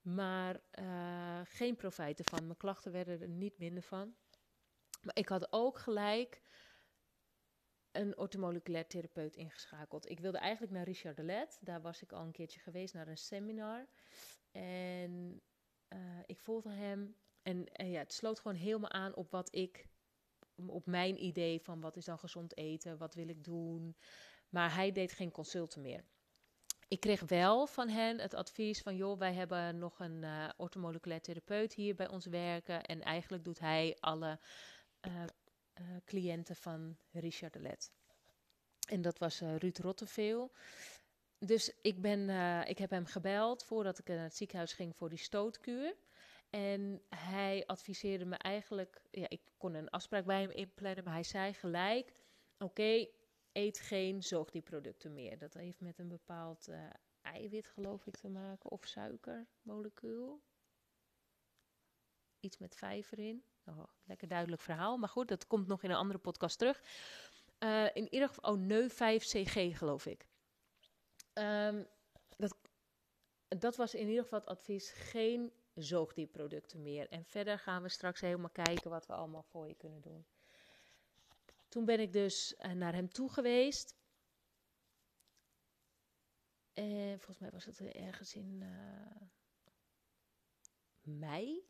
Maar 0.01 0.61
uh, 0.79 1.41
geen 1.43 1.75
profijt 1.75 2.19
ervan. 2.19 2.45
Mijn 2.45 2.57
klachten 2.57 2.91
werden 2.91 3.21
er 3.21 3.27
niet 3.27 3.57
minder 3.57 3.83
van. 3.83 4.15
Maar 5.01 5.15
ik 5.15 5.29
had 5.29 5.47
ook 5.51 5.77
gelijk 5.77 6.41
een 7.91 8.17
ortomoleculair 8.17 8.87
therapeut 8.87 9.35
ingeschakeld. 9.35 10.09
Ik 10.09 10.19
wilde 10.19 10.37
eigenlijk 10.37 10.73
naar 10.73 10.85
Richard 10.85 11.15
de 11.15 11.23
Let. 11.23 11.57
Daar 11.61 11.81
was 11.81 12.01
ik 12.01 12.11
al 12.11 12.23
een 12.23 12.31
keertje 12.31 12.59
geweest 12.59 12.93
naar 12.93 13.07
een 13.07 13.17
seminar. 13.17 13.87
En 14.51 15.41
uh, 15.89 16.19
ik 16.25 16.39
volgde 16.39 16.71
hem. 16.71 17.15
En 17.47 17.65
ja, 17.73 17.99
het 17.99 18.13
sloot 18.13 18.39
gewoon 18.39 18.57
helemaal 18.57 18.91
aan 18.91 19.15
op 19.15 19.31
wat 19.31 19.55
ik, 19.55 19.87
op 20.65 20.85
mijn 20.85 21.23
idee 21.23 21.61
van 21.61 21.81
wat 21.81 21.95
is 21.95 22.05
dan 22.05 22.19
gezond 22.19 22.57
eten, 22.57 22.97
wat 22.97 23.13
wil 23.13 23.27
ik 23.27 23.43
doen. 23.43 23.95
Maar 24.49 24.73
hij 24.75 24.91
deed 24.91 25.11
geen 25.11 25.31
consulten 25.31 25.81
meer 25.81 26.03
ik 26.87 26.99
kreeg 26.99 27.21
wel 27.21 27.67
van 27.67 27.89
hen 27.89 28.19
het 28.19 28.33
advies 28.33 28.81
van, 28.81 28.95
joh, 28.95 29.19
wij 29.19 29.33
hebben 29.33 29.77
nog 29.77 29.99
een 29.99 30.23
uh, 30.23 30.49
ortomoleculair 30.57 31.21
therapeut 31.21 31.73
hier 31.73 31.95
bij 31.95 32.07
ons 32.07 32.25
werken. 32.25 32.83
En 32.83 33.01
eigenlijk 33.01 33.43
doet 33.43 33.59
hij 33.59 33.97
alle 33.99 34.39
uh, 35.07 35.13
uh, 35.13 35.87
cliënten 36.05 36.55
van 36.55 36.97
Richard 37.11 37.53
de 37.53 37.59
Let. 37.59 37.91
En 38.89 39.01
dat 39.01 39.17
was 39.19 39.39
Ruud 39.39 39.77
Rotteveel. 39.77 40.51
Dus 41.39 41.73
ik, 41.81 42.01
ben, 42.01 42.29
ik 42.67 42.77
heb 42.77 42.89
hem 42.89 43.05
gebeld 43.05 43.63
voordat 43.63 43.99
ik 43.99 44.07
naar 44.07 44.23
het 44.23 44.35
ziekenhuis 44.35 44.73
ging 44.73 44.95
voor 44.95 45.09
die 45.09 45.17
stootkuur. 45.17 45.95
En 46.49 47.01
hij 47.09 47.63
adviseerde 47.65 48.25
me 48.25 48.35
eigenlijk, 48.35 49.01
ja, 49.11 49.29
ik 49.29 49.41
kon 49.57 49.73
een 49.73 49.89
afspraak 49.89 50.25
bij 50.25 50.41
hem 50.41 50.51
inplannen, 50.51 51.03
maar 51.03 51.13
hij 51.13 51.23
zei 51.23 51.53
gelijk: 51.53 52.13
Oké, 52.57 53.07
eet 53.51 53.79
geen 53.79 54.23
zoogdierproducten 54.23 55.13
meer. 55.13 55.37
Dat 55.37 55.53
heeft 55.53 55.79
met 55.81 55.99
een 55.99 56.07
bepaald 56.07 56.67
uh, 56.69 56.89
eiwit, 57.21 57.67
geloof 57.67 58.07
ik, 58.07 58.15
te 58.15 58.29
maken. 58.29 58.71
Of 58.71 58.85
suikermolecuul. 58.85 60.41
Iets 62.39 62.57
met 62.57 62.75
vijver 62.75 63.19
in. 63.19 63.43
Oh, 63.65 63.83
lekker 64.03 64.27
duidelijk 64.27 64.61
verhaal. 64.61 64.97
Maar 64.97 65.09
goed, 65.09 65.27
dat 65.27 65.47
komt 65.47 65.67
nog 65.67 65.83
in 65.83 65.89
een 65.89 65.95
andere 65.95 66.19
podcast 66.19 66.57
terug. 66.57 66.81
Uh, 67.59 67.85
in 67.93 68.13
ieder 68.13 68.27
geval, 68.27 68.51
oh, 68.51 68.59
neu 68.59 68.89
5CG 68.89 69.77
geloof 69.77 70.05
ik. 70.05 70.27
Um, 71.33 71.87
dat, 72.37 72.57
dat 73.47 73.75
was 73.75 73.95
in 73.95 74.07
ieder 74.07 74.23
geval 74.23 74.39
het 74.39 74.47
advies. 74.47 74.91
Geen 74.91 75.51
zoogdierproducten 75.83 76.81
meer. 76.81 77.09
En 77.09 77.25
verder 77.25 77.59
gaan 77.59 77.81
we 77.81 77.89
straks 77.89 78.21
helemaal 78.21 78.49
kijken 78.49 78.89
wat 78.89 79.05
we 79.05 79.13
allemaal 79.13 79.43
voor 79.43 79.67
je 79.67 79.75
kunnen 79.75 80.01
doen. 80.01 80.25
Toen 81.67 81.85
ben 81.85 81.99
ik 81.99 82.13
dus 82.13 82.55
uh, 82.59 82.71
naar 82.71 82.93
hem 82.93 83.09
toe 83.09 83.29
geweest. 83.29 83.95
En 86.73 87.19
volgens 87.19 87.39
mij 87.39 87.51
was 87.51 87.65
het 87.65 87.81
ergens 87.81 88.35
in 88.35 88.63
mei, 91.01 91.67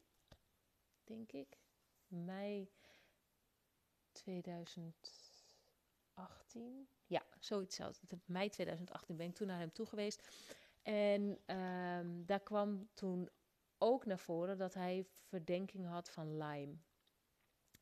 denk 1.03 1.31
ik. 1.31 1.57
Mei 2.07 2.71
2018. 4.11 6.87
Ja, 7.07 7.25
zoiets 7.39 7.75
zelfs. 7.75 7.99
Mei 8.25 8.49
2018 8.49 9.17
ben 9.17 9.27
ik 9.27 9.35
toen 9.35 9.47
naar 9.47 9.59
hem 9.59 9.71
toe 9.71 9.85
geweest. 9.85 10.27
En 10.81 11.21
um, 11.55 12.25
daar 12.25 12.43
kwam 12.43 12.89
toen 12.93 13.29
ook 13.77 14.05
naar 14.05 14.19
voren 14.19 14.57
dat 14.57 14.73
hij 14.73 15.07
verdenking 15.27 15.87
had 15.87 16.09
van 16.09 16.37
Lyme. 16.37 16.77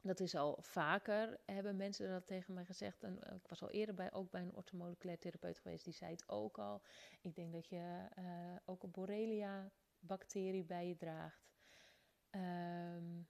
Dat 0.01 0.19
is 0.19 0.35
al 0.35 0.57
vaker, 0.61 1.39
hebben 1.45 1.75
mensen 1.75 2.09
dat 2.09 2.27
tegen 2.27 2.53
mij 2.53 2.65
gezegd. 2.65 3.03
En 3.03 3.23
eh, 3.23 3.35
ik 3.35 3.47
was 3.47 3.61
al 3.61 3.69
eerder 3.69 3.95
bij, 3.95 4.13
ook 4.13 4.31
bij 4.31 4.41
een 4.41 4.55
orthomoleculair 4.55 5.19
therapeut 5.19 5.59
geweest, 5.59 5.83
die 5.83 5.93
zei 5.93 6.11
het 6.11 6.29
ook 6.29 6.57
al. 6.57 6.81
Ik 7.21 7.35
denk 7.35 7.53
dat 7.53 7.69
je 7.69 8.07
uh, 8.19 8.55
ook 8.65 8.83
een 8.83 8.91
Borrelia-bacterie 8.91 10.63
bij 10.63 10.87
je 10.87 10.95
draagt. 10.95 11.47
Um, 12.31 13.27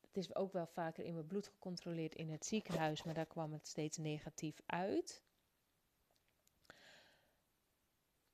het 0.00 0.16
is 0.16 0.34
ook 0.34 0.52
wel 0.52 0.66
vaker 0.66 1.04
in 1.04 1.14
mijn 1.14 1.26
bloed 1.26 1.48
gecontroleerd 1.48 2.14
in 2.14 2.30
het 2.30 2.46
ziekenhuis, 2.46 3.02
maar 3.02 3.14
daar 3.14 3.26
kwam 3.26 3.52
het 3.52 3.66
steeds 3.66 3.96
negatief 3.96 4.60
uit. 4.66 5.24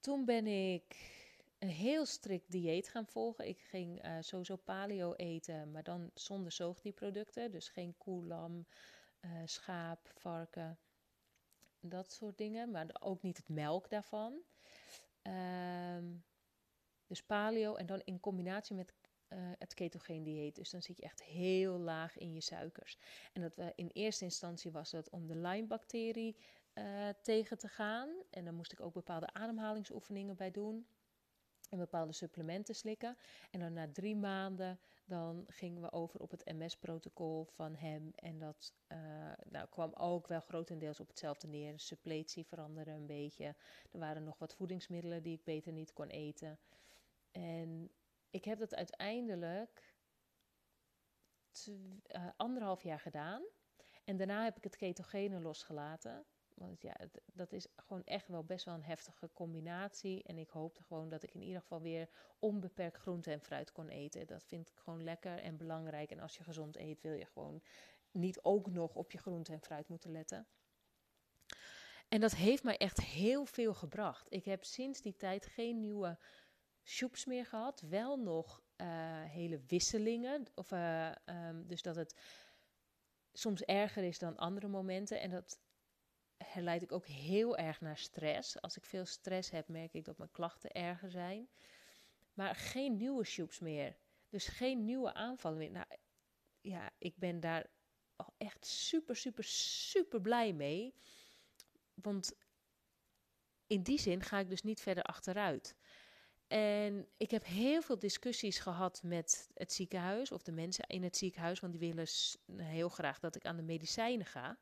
Toen 0.00 0.24
ben 0.24 0.46
ik 0.46 1.16
een 1.58 1.68
heel 1.68 2.06
strikt 2.06 2.50
dieet 2.50 2.88
gaan 2.88 3.06
volgen. 3.06 3.48
Ik 3.48 3.60
ging 3.60 4.04
uh, 4.04 4.16
sowieso 4.20 4.56
paleo 4.56 5.14
eten, 5.14 5.70
maar 5.70 5.82
dan 5.82 6.10
zonder 6.14 6.52
zoogdierproducten. 6.52 7.50
Dus 7.50 7.68
geen 7.68 7.94
koe, 7.96 8.24
lam, 8.26 8.66
uh, 9.20 9.30
schaap, 9.44 10.10
varken, 10.14 10.78
dat 11.80 12.12
soort 12.12 12.38
dingen. 12.38 12.70
Maar 12.70 12.86
ook 13.00 13.22
niet 13.22 13.36
het 13.36 13.48
melk 13.48 13.90
daarvan. 13.90 14.38
Um, 15.22 16.24
dus 17.06 17.22
paleo 17.22 17.74
en 17.74 17.86
dan 17.86 18.00
in 18.04 18.20
combinatie 18.20 18.76
met 18.76 18.94
uh, 19.28 19.38
het 19.58 19.74
ketogeen 19.74 20.22
dieet. 20.22 20.54
Dus 20.54 20.70
dan 20.70 20.82
zit 20.82 20.96
je 20.96 21.02
echt 21.02 21.22
heel 21.22 21.78
laag 21.78 22.18
in 22.18 22.34
je 22.34 22.40
suikers. 22.40 22.98
En 23.32 23.42
dat 23.42 23.72
in 23.74 23.90
eerste 23.92 24.24
instantie 24.24 24.70
was 24.70 24.90
dat 24.90 25.10
om 25.10 25.26
de 25.26 25.36
Lyme-bacterie 25.36 26.36
tegen 27.22 27.58
te 27.58 27.68
gaan. 27.68 28.08
En 28.30 28.44
dan 28.44 28.54
moest 28.54 28.72
ik 28.72 28.80
ook 28.80 28.92
bepaalde 28.92 29.32
ademhalingsoefeningen 29.32 30.36
bij 30.36 30.50
doen 30.50 30.86
en 31.68 31.78
bepaalde 31.78 32.12
supplementen 32.12 32.74
slikken. 32.74 33.16
En 33.50 33.60
dan 33.60 33.72
na 33.72 33.88
drie 33.92 34.16
maanden 34.16 34.78
dan 35.04 35.44
gingen 35.48 35.82
we 35.82 35.92
over 35.92 36.20
op 36.20 36.30
het 36.30 36.44
MS-protocol 36.44 37.44
van 37.44 37.74
hem. 37.74 38.12
En 38.14 38.38
dat 38.38 38.74
uh, 38.88 38.98
nou, 39.44 39.68
kwam 39.68 39.92
ook 39.92 40.26
wel 40.26 40.40
grotendeels 40.40 41.00
op 41.00 41.08
hetzelfde 41.08 41.46
neer. 41.46 41.80
Suppletie 41.80 42.46
veranderde 42.46 42.90
een 42.90 43.06
beetje. 43.06 43.44
Er 43.92 43.98
waren 43.98 44.24
nog 44.24 44.38
wat 44.38 44.54
voedingsmiddelen 44.54 45.22
die 45.22 45.34
ik 45.34 45.44
beter 45.44 45.72
niet 45.72 45.92
kon 45.92 46.08
eten. 46.08 46.58
En 47.30 47.90
ik 48.30 48.44
heb 48.44 48.58
dat 48.58 48.74
uiteindelijk 48.74 49.96
uh, 51.68 52.28
anderhalf 52.36 52.82
jaar 52.82 53.00
gedaan. 53.00 53.42
En 54.04 54.16
daarna 54.16 54.44
heb 54.44 54.56
ik 54.56 54.64
het 54.64 54.76
ketogene 54.76 55.40
losgelaten. 55.40 56.26
Want 56.58 56.82
ja, 56.82 56.96
dat 57.32 57.52
is 57.52 57.66
gewoon 57.76 58.04
echt 58.04 58.28
wel 58.28 58.44
best 58.44 58.64
wel 58.64 58.74
een 58.74 58.82
heftige 58.82 59.30
combinatie. 59.32 60.22
En 60.22 60.38
ik 60.38 60.50
hoopte 60.50 60.82
gewoon 60.82 61.08
dat 61.08 61.22
ik 61.22 61.34
in 61.34 61.42
ieder 61.42 61.60
geval 61.60 61.80
weer 61.80 62.08
onbeperkt 62.38 62.96
groente 62.96 63.30
en 63.30 63.40
fruit 63.40 63.72
kon 63.72 63.88
eten. 63.88 64.26
Dat 64.26 64.44
vind 64.44 64.68
ik 64.68 64.76
gewoon 64.76 65.04
lekker 65.04 65.38
en 65.38 65.56
belangrijk. 65.56 66.10
En 66.10 66.20
als 66.20 66.36
je 66.36 66.44
gezond 66.44 66.76
eet, 66.76 67.00
wil 67.00 67.12
je 67.12 67.26
gewoon 67.26 67.62
niet 68.10 68.42
ook 68.42 68.70
nog 68.70 68.94
op 68.94 69.10
je 69.10 69.18
groente 69.18 69.52
en 69.52 69.60
fruit 69.60 69.88
moeten 69.88 70.10
letten. 70.10 70.46
En 72.08 72.20
dat 72.20 72.34
heeft 72.34 72.62
mij 72.62 72.76
echt 72.76 73.00
heel 73.00 73.44
veel 73.44 73.74
gebracht. 73.74 74.26
Ik 74.28 74.44
heb 74.44 74.64
sinds 74.64 75.00
die 75.00 75.16
tijd 75.16 75.46
geen 75.46 75.80
nieuwe 75.80 76.18
soeps 76.82 77.24
meer 77.24 77.46
gehad. 77.46 77.80
Wel 77.80 78.16
nog 78.16 78.62
eh, 78.76 78.86
hele 79.24 79.60
wisselingen. 79.66 80.44
Of, 80.54 80.72
uh, 80.72 81.12
um, 81.24 81.66
dus 81.66 81.82
dat 81.82 81.96
het 81.96 82.16
soms 83.32 83.62
erger 83.62 84.04
is 84.04 84.18
dan 84.18 84.36
andere 84.36 84.68
momenten. 84.68 85.20
En 85.20 85.30
dat 85.30 85.60
herleid 86.44 86.82
ik 86.82 86.92
ook 86.92 87.06
heel 87.06 87.56
erg 87.56 87.80
naar 87.80 87.98
stress. 87.98 88.60
Als 88.60 88.76
ik 88.76 88.84
veel 88.84 89.04
stress 89.04 89.50
heb, 89.50 89.68
merk 89.68 89.92
ik 89.92 90.04
dat 90.04 90.18
mijn 90.18 90.30
klachten 90.30 90.70
erger 90.70 91.10
zijn. 91.10 91.48
Maar 92.34 92.54
geen 92.54 92.96
nieuwe 92.96 93.24
soeps 93.24 93.58
meer. 93.58 93.96
Dus 94.28 94.46
geen 94.46 94.84
nieuwe 94.84 95.14
aanvallen 95.14 95.58
meer. 95.58 95.70
Nou, 95.70 95.86
ja, 96.60 96.90
ik 96.98 97.16
ben 97.16 97.40
daar 97.40 97.66
echt 98.36 98.66
super, 98.66 99.16
super, 99.16 99.44
super 99.44 100.20
blij 100.20 100.52
mee. 100.52 100.94
Want 101.94 102.32
in 103.66 103.82
die 103.82 103.98
zin 103.98 104.22
ga 104.22 104.38
ik 104.38 104.48
dus 104.48 104.62
niet 104.62 104.80
verder 104.80 105.04
achteruit. 105.04 105.76
En 106.46 107.08
ik 107.16 107.30
heb 107.30 107.44
heel 107.44 107.82
veel 107.82 107.98
discussies 107.98 108.58
gehad 108.58 109.02
met 109.02 109.50
het 109.54 109.72
ziekenhuis 109.72 110.32
of 110.32 110.42
de 110.42 110.52
mensen 110.52 110.86
in 110.86 111.02
het 111.02 111.16
ziekenhuis, 111.16 111.60
want 111.60 111.72
die 111.72 111.92
willen 111.92 112.06
heel 112.66 112.88
graag 112.88 113.18
dat 113.18 113.36
ik 113.36 113.44
aan 113.44 113.56
de 113.56 113.62
medicijnen 113.62 114.26
ga. 114.26 114.58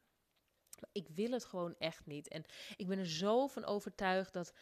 Ik 0.92 1.08
wil 1.08 1.30
het 1.30 1.44
gewoon 1.44 1.74
echt 1.78 2.06
niet. 2.06 2.28
En 2.28 2.44
ik 2.76 2.86
ben 2.86 2.98
er 2.98 3.06
zo 3.08 3.46
van 3.46 3.64
overtuigd 3.64 4.32
dat 4.32 4.52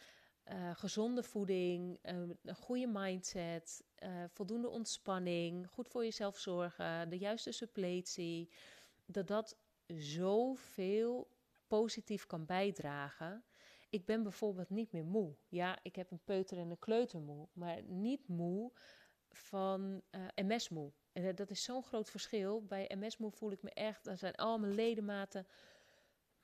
uh, 0.51 0.75
gezonde 0.75 1.23
voeding, 1.23 1.99
uh, 2.03 2.29
een 2.43 2.55
goede 2.55 2.87
mindset, 2.87 3.83
uh, 4.03 4.23
voldoende 4.27 4.69
ontspanning, 4.69 5.67
goed 5.67 5.87
voor 5.87 6.03
jezelf 6.03 6.37
zorgen, 6.37 7.09
de 7.09 7.17
juiste 7.17 7.51
suppletie, 7.51 8.49
dat 9.05 9.27
dat 9.27 9.57
zoveel 9.87 11.27
positief 11.67 12.25
kan 12.25 12.45
bijdragen. 12.45 13.43
Ik 13.89 14.05
ben 14.05 14.23
bijvoorbeeld 14.23 14.69
niet 14.69 14.91
meer 14.91 15.05
moe. 15.05 15.35
Ja, 15.47 15.79
ik 15.81 15.95
heb 15.95 16.11
een 16.11 16.23
peuter 16.23 16.57
en 16.57 16.69
een 16.69 16.79
kleuter 16.79 17.19
moe, 17.19 17.47
maar 17.53 17.83
niet 17.83 18.27
moe 18.27 18.71
van 19.29 20.01
MS 20.35 20.69
moe. 20.69 20.91
En 21.11 21.35
dat 21.35 21.49
is 21.49 21.63
zo'n 21.63 21.83
groot 21.83 22.09
verschil. 22.09 22.65
Bij 22.65 22.91
MS 22.95 23.17
moe 23.17 23.31
voel 23.31 23.51
ik 23.51 23.61
me 23.61 23.69
echt, 23.69 24.03
dan 24.03 24.17
zijn 24.17 24.35
al 24.35 24.59
mijn 24.59 24.73
ledematen 24.73 25.47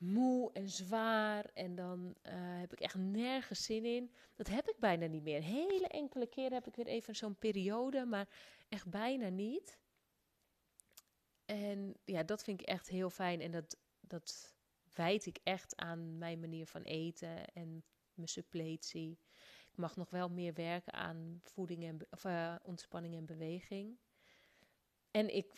moe 0.02 0.52
en 0.54 0.70
zwaar. 0.70 1.46
En 1.54 1.76
dan 1.76 2.16
uh, 2.24 2.34
heb 2.34 2.72
ik 2.72 2.80
echt 2.80 2.96
nergens 2.96 3.64
zin 3.64 3.86
in. 3.86 4.12
Dat 4.36 4.48
heb 4.48 4.70
ik 4.70 4.80
bijna 4.80 5.06
niet 5.06 5.24
meer. 5.24 5.42
Hele 5.42 5.88
enkele 5.88 6.28
keren 6.28 6.54
heb 6.54 6.68
ik 6.68 6.76
weer 6.76 6.88
even 6.88 7.16
zo'n 7.16 7.36
periode, 7.36 8.06
maar 8.06 8.30
echt 8.70 8.90
bijna 8.90 9.30
niet. 9.30 9.80
En 11.46 11.96
ja, 12.06 12.24
dat 12.24 12.44
vind 12.44 12.62
ik 12.62 12.68
echt 12.68 12.90
heel 12.90 13.10
fijn. 13.10 13.42
En 13.42 13.52
dat, 13.52 13.78
dat 14.00 14.56
wijd 14.94 15.26
ik 15.26 15.40
echt 15.44 15.76
aan 15.76 16.18
mijn 16.18 16.40
manier 16.40 16.68
van 16.68 16.82
eten 16.82 17.54
en 17.54 17.84
mijn 18.14 18.28
suppletie. 18.28 19.20
Ik 19.72 19.78
mag 19.78 19.96
nog 19.96 20.10
wel 20.10 20.30
meer 20.30 20.54
werken 20.54 20.94
aan 20.94 21.40
voeding 21.44 21.84
en 21.84 22.00
of, 22.10 22.24
uh, 22.24 22.56
ontspanning 22.64 23.16
en 23.16 23.26
beweging. 23.26 23.98
En 25.12 25.36
ik 25.36 25.54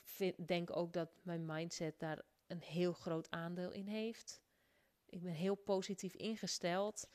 denk 0.45 0.75
ook 0.75 0.93
dat 0.93 1.10
mijn 1.21 1.45
mindset 1.45 1.99
daar 1.99 2.25
een 2.54 2.62
heel 2.62 2.94
groot 2.94 3.32
aandeel 3.32 3.72
in 3.72 3.88
heeft. 3.88 4.42
Ik 5.06 5.22
ben 5.22 5.34
heel 5.34 5.56
positief 5.56 6.13
ingesteld. 6.13 7.10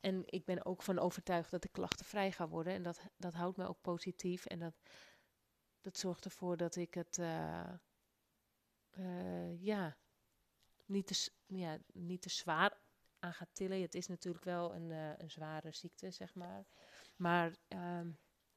En 0.00 0.22
ik 0.26 0.44
ben 0.44 0.64
ook 0.64 0.82
van 0.82 0.98
overtuigd 0.98 1.50
dat 1.50 1.64
ik 1.64 1.72
klachtenvrij 1.72 2.32
ga 2.32 2.48
worden. 2.48 2.72
En 2.72 2.82
dat, 2.82 3.00
dat 3.16 3.34
houdt 3.34 3.56
me 3.56 3.68
ook 3.68 3.80
positief. 3.80 4.46
En 4.46 4.58
dat, 4.58 4.74
dat 5.80 5.98
zorgt 5.98 6.24
ervoor 6.24 6.56
dat 6.56 6.76
ik 6.76 6.94
het 6.94 7.18
uh, 7.18 7.72
uh, 8.98 9.62
ja, 9.62 9.96
niet, 10.86 11.06
te, 11.06 11.30
ja, 11.46 11.78
niet 11.92 12.22
te 12.22 12.30
zwaar 12.30 12.80
aan 13.18 13.34
ga 13.34 13.46
tillen. 13.52 13.80
Het 13.80 13.94
is 13.94 14.06
natuurlijk 14.06 14.44
wel 14.44 14.74
een, 14.74 14.90
uh, 14.90 15.18
een 15.18 15.30
zware 15.30 15.72
ziekte, 15.72 16.10
zeg 16.10 16.34
maar. 16.34 16.66
Maar 17.16 17.56
ehm, 17.68 18.10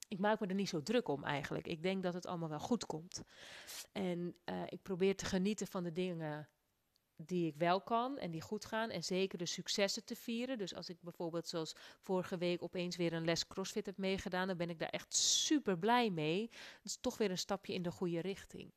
ik 0.08 0.20
maak 0.20 0.40
me 0.40 0.48
er 0.48 0.56
niet 0.56 0.70
zo 0.70 0.84
druk 0.84 1.08
om 1.08 1.24
eigenlijk. 1.24 1.68
Ik 1.68 1.82
denk 1.82 2.04
dat 2.04 2.14
het 2.14 2.26
allemaal 2.26 2.50
wel 2.50 2.60
goed 2.60 2.86
komt. 2.86 3.24
En 3.92 4.36
uh, 4.46 4.64
ik 4.66 4.82
probeer 4.82 5.16
te 5.16 5.26
genieten 5.26 5.68
van 5.68 5.84
de 5.84 5.92
dingen 5.92 6.50
die 7.16 7.48
ik 7.48 7.56
wel 7.56 7.82
kan 7.82 8.18
en 8.18 8.32
die 8.32 8.42
goed 8.42 8.66
gaan. 8.66 8.90
En 8.90 9.04
zeker 9.04 9.38
de 9.38 9.46
successen 9.46 10.06
te 10.06 10.16
vieren. 10.16 10.58
Dus 10.58 10.76
als 10.76 10.90
ik 10.90 11.02
bijvoorbeeld 11.02 11.48
zoals 11.48 11.76
vorige 12.02 12.38
week 12.38 12.64
opeens 12.64 12.96
weer 12.96 13.14
een 13.14 13.26
les 13.26 13.48
CrossFit 13.48 13.86
heb 13.86 13.98
meegedaan, 13.98 14.48
dan 14.48 14.58
ben 14.58 14.70
ik 14.70 14.80
daar 14.80 14.90
echt 14.90 15.16
super 15.16 15.78
blij 15.78 16.10
mee. 16.10 16.50
Dat 16.50 16.84
is 16.84 16.98
toch 16.98 17.18
weer 17.18 17.32
een 17.32 17.38
stapje 17.38 17.74
in 17.74 17.82
de 17.82 17.92
goede 17.92 18.20
richting. 18.20 18.72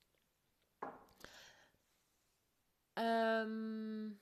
Um, 2.94 4.20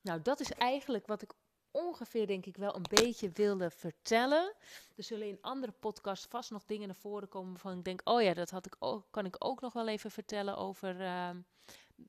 nou, 0.00 0.22
dat 0.22 0.40
is 0.40 0.50
eigenlijk 0.50 1.06
wat 1.06 1.22
ik 1.22 1.32
ongeveer 1.74 2.26
denk 2.26 2.46
ik 2.46 2.56
wel 2.56 2.76
een 2.76 2.86
beetje 2.88 3.30
wilde 3.30 3.70
vertellen. 3.70 4.54
Er 4.96 5.02
zullen 5.02 5.28
in 5.28 5.38
andere 5.40 5.72
podcasts 5.72 6.26
vast 6.26 6.50
nog 6.50 6.64
dingen 6.64 6.86
naar 6.86 6.96
voren 6.96 7.28
komen 7.28 7.50
waarvan 7.50 7.78
ik 7.78 7.84
denk, 7.84 8.00
oh 8.04 8.22
ja, 8.22 8.34
dat 8.34 8.50
had 8.50 8.66
ik 8.66 8.76
ook, 8.78 9.06
kan 9.10 9.24
ik 9.24 9.36
ook 9.38 9.60
nog 9.60 9.72
wel 9.72 9.88
even 9.88 10.10
vertellen 10.10 10.56
over 10.56 11.00
uh, 11.00 11.30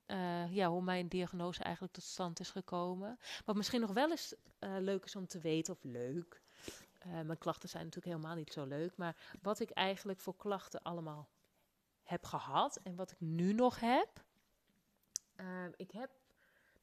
uh, 0.06 0.54
ja, 0.54 0.68
hoe 0.68 0.82
mijn 0.82 1.08
diagnose 1.08 1.62
eigenlijk 1.62 1.94
tot 1.94 2.04
stand 2.04 2.40
is 2.40 2.50
gekomen. 2.50 3.18
Wat 3.44 3.56
misschien 3.56 3.80
nog 3.80 3.92
wel 3.92 4.10
eens 4.10 4.34
uh, 4.60 4.76
leuk 4.78 5.04
is 5.04 5.16
om 5.16 5.26
te 5.26 5.38
weten, 5.38 5.74
of 5.74 5.82
leuk. 5.82 6.42
mijn 7.04 7.38
klachten 7.38 7.68
zijn 7.68 7.84
natuurlijk 7.84 8.14
helemaal 8.14 8.36
niet 8.36 8.52
zo 8.52 8.64
leuk, 8.64 8.96
maar 8.96 9.16
wat 9.42 9.60
ik 9.60 9.70
eigenlijk 9.70 10.20
voor 10.20 10.36
klachten 10.36 10.82
allemaal 10.82 11.28
heb 12.02 12.24
gehad 12.24 12.80
en 12.82 12.96
wat 12.96 13.10
ik 13.10 13.20
nu 13.20 13.52
nog 13.52 13.80
heb. 13.80 14.24
ik 15.76 15.90
heb 15.90 16.10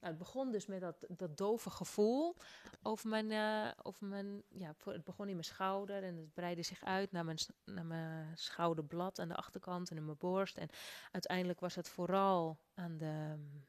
nou, 0.03 0.15
het 0.15 0.23
begon 0.23 0.51
dus 0.51 0.65
met 0.65 0.81
dat, 0.81 1.05
dat 1.09 1.37
dove 1.37 1.69
gevoel 1.69 2.35
over 2.81 3.09
mijn, 3.09 3.31
uh, 3.31 3.71
over 3.81 4.05
mijn, 4.07 4.43
ja, 4.49 4.75
het 4.83 5.03
begon 5.03 5.27
in 5.27 5.33
mijn 5.33 5.43
schouder 5.43 6.03
en 6.03 6.17
het 6.17 6.33
breidde 6.33 6.63
zich 6.63 6.83
uit 6.83 7.11
naar 7.11 7.25
mijn, 7.25 7.37
naar 7.65 7.85
mijn 7.85 8.37
schouderblad 8.37 9.19
aan 9.19 9.27
de 9.27 9.35
achterkant 9.35 9.89
en 9.89 9.97
in 9.97 10.05
mijn 10.05 10.17
borst. 10.17 10.57
En 10.57 10.69
uiteindelijk 11.11 11.59
was 11.59 11.75
het 11.75 11.89
vooral 11.89 12.57
aan 12.73 12.97
de 12.97 13.33
mm, 13.35 13.65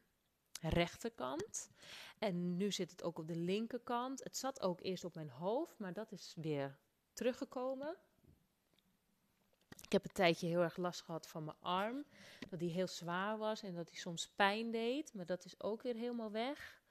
rechterkant. 0.61 1.69
En 2.19 2.57
nu 2.57 2.71
zit 2.71 2.91
het 2.91 3.03
ook 3.03 3.19
op 3.19 3.27
de 3.27 3.35
linkerkant. 3.35 4.23
Het 4.23 4.37
zat 4.37 4.61
ook 4.61 4.81
eerst 4.81 5.03
op 5.03 5.15
mijn 5.15 5.29
hoofd, 5.29 5.79
maar 5.79 5.93
dat 5.93 6.11
is 6.11 6.33
weer 6.35 6.77
teruggekomen. 7.13 7.97
Ik 9.85 9.91
heb 9.91 10.03
een 10.03 10.11
tijdje 10.11 10.47
heel 10.47 10.61
erg 10.61 10.77
last 10.77 11.01
gehad 11.01 11.27
van 11.27 11.43
mijn 11.43 11.57
arm. 11.59 12.05
Dat 12.49 12.59
die 12.59 12.71
heel 12.71 12.87
zwaar 12.87 13.37
was 13.37 13.63
en 13.63 13.75
dat 13.75 13.87
die 13.87 13.97
soms 13.97 14.27
pijn 14.35 14.71
deed. 14.71 15.13
Maar 15.13 15.25
dat 15.25 15.45
is 15.45 15.61
ook 15.61 15.81
weer 15.81 15.95
helemaal 15.95 16.31
weg. 16.31 16.81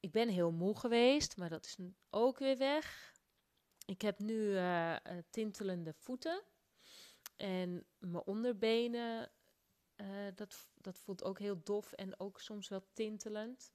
Ik 0.00 0.12
ben 0.12 0.28
heel 0.28 0.50
moe 0.50 0.78
geweest, 0.78 1.36
maar 1.36 1.48
dat 1.48 1.64
is 1.64 1.78
ook 2.10 2.38
weer 2.38 2.58
weg. 2.58 3.14
Ik 3.86 4.02
heb 4.02 4.18
nu 4.18 4.34
uh, 4.34 4.96
tintelende 5.30 5.92
voeten. 5.92 6.42
En 7.36 7.86
mijn 7.98 8.24
onderbenen, 8.24 9.30
uh, 9.96 10.06
dat, 10.34 10.68
dat 10.74 10.98
voelt 10.98 11.24
ook 11.24 11.38
heel 11.38 11.62
dof 11.62 11.92
en 11.92 12.20
ook 12.20 12.40
soms 12.40 12.68
wel 12.68 12.86
tintelend. 12.92 13.72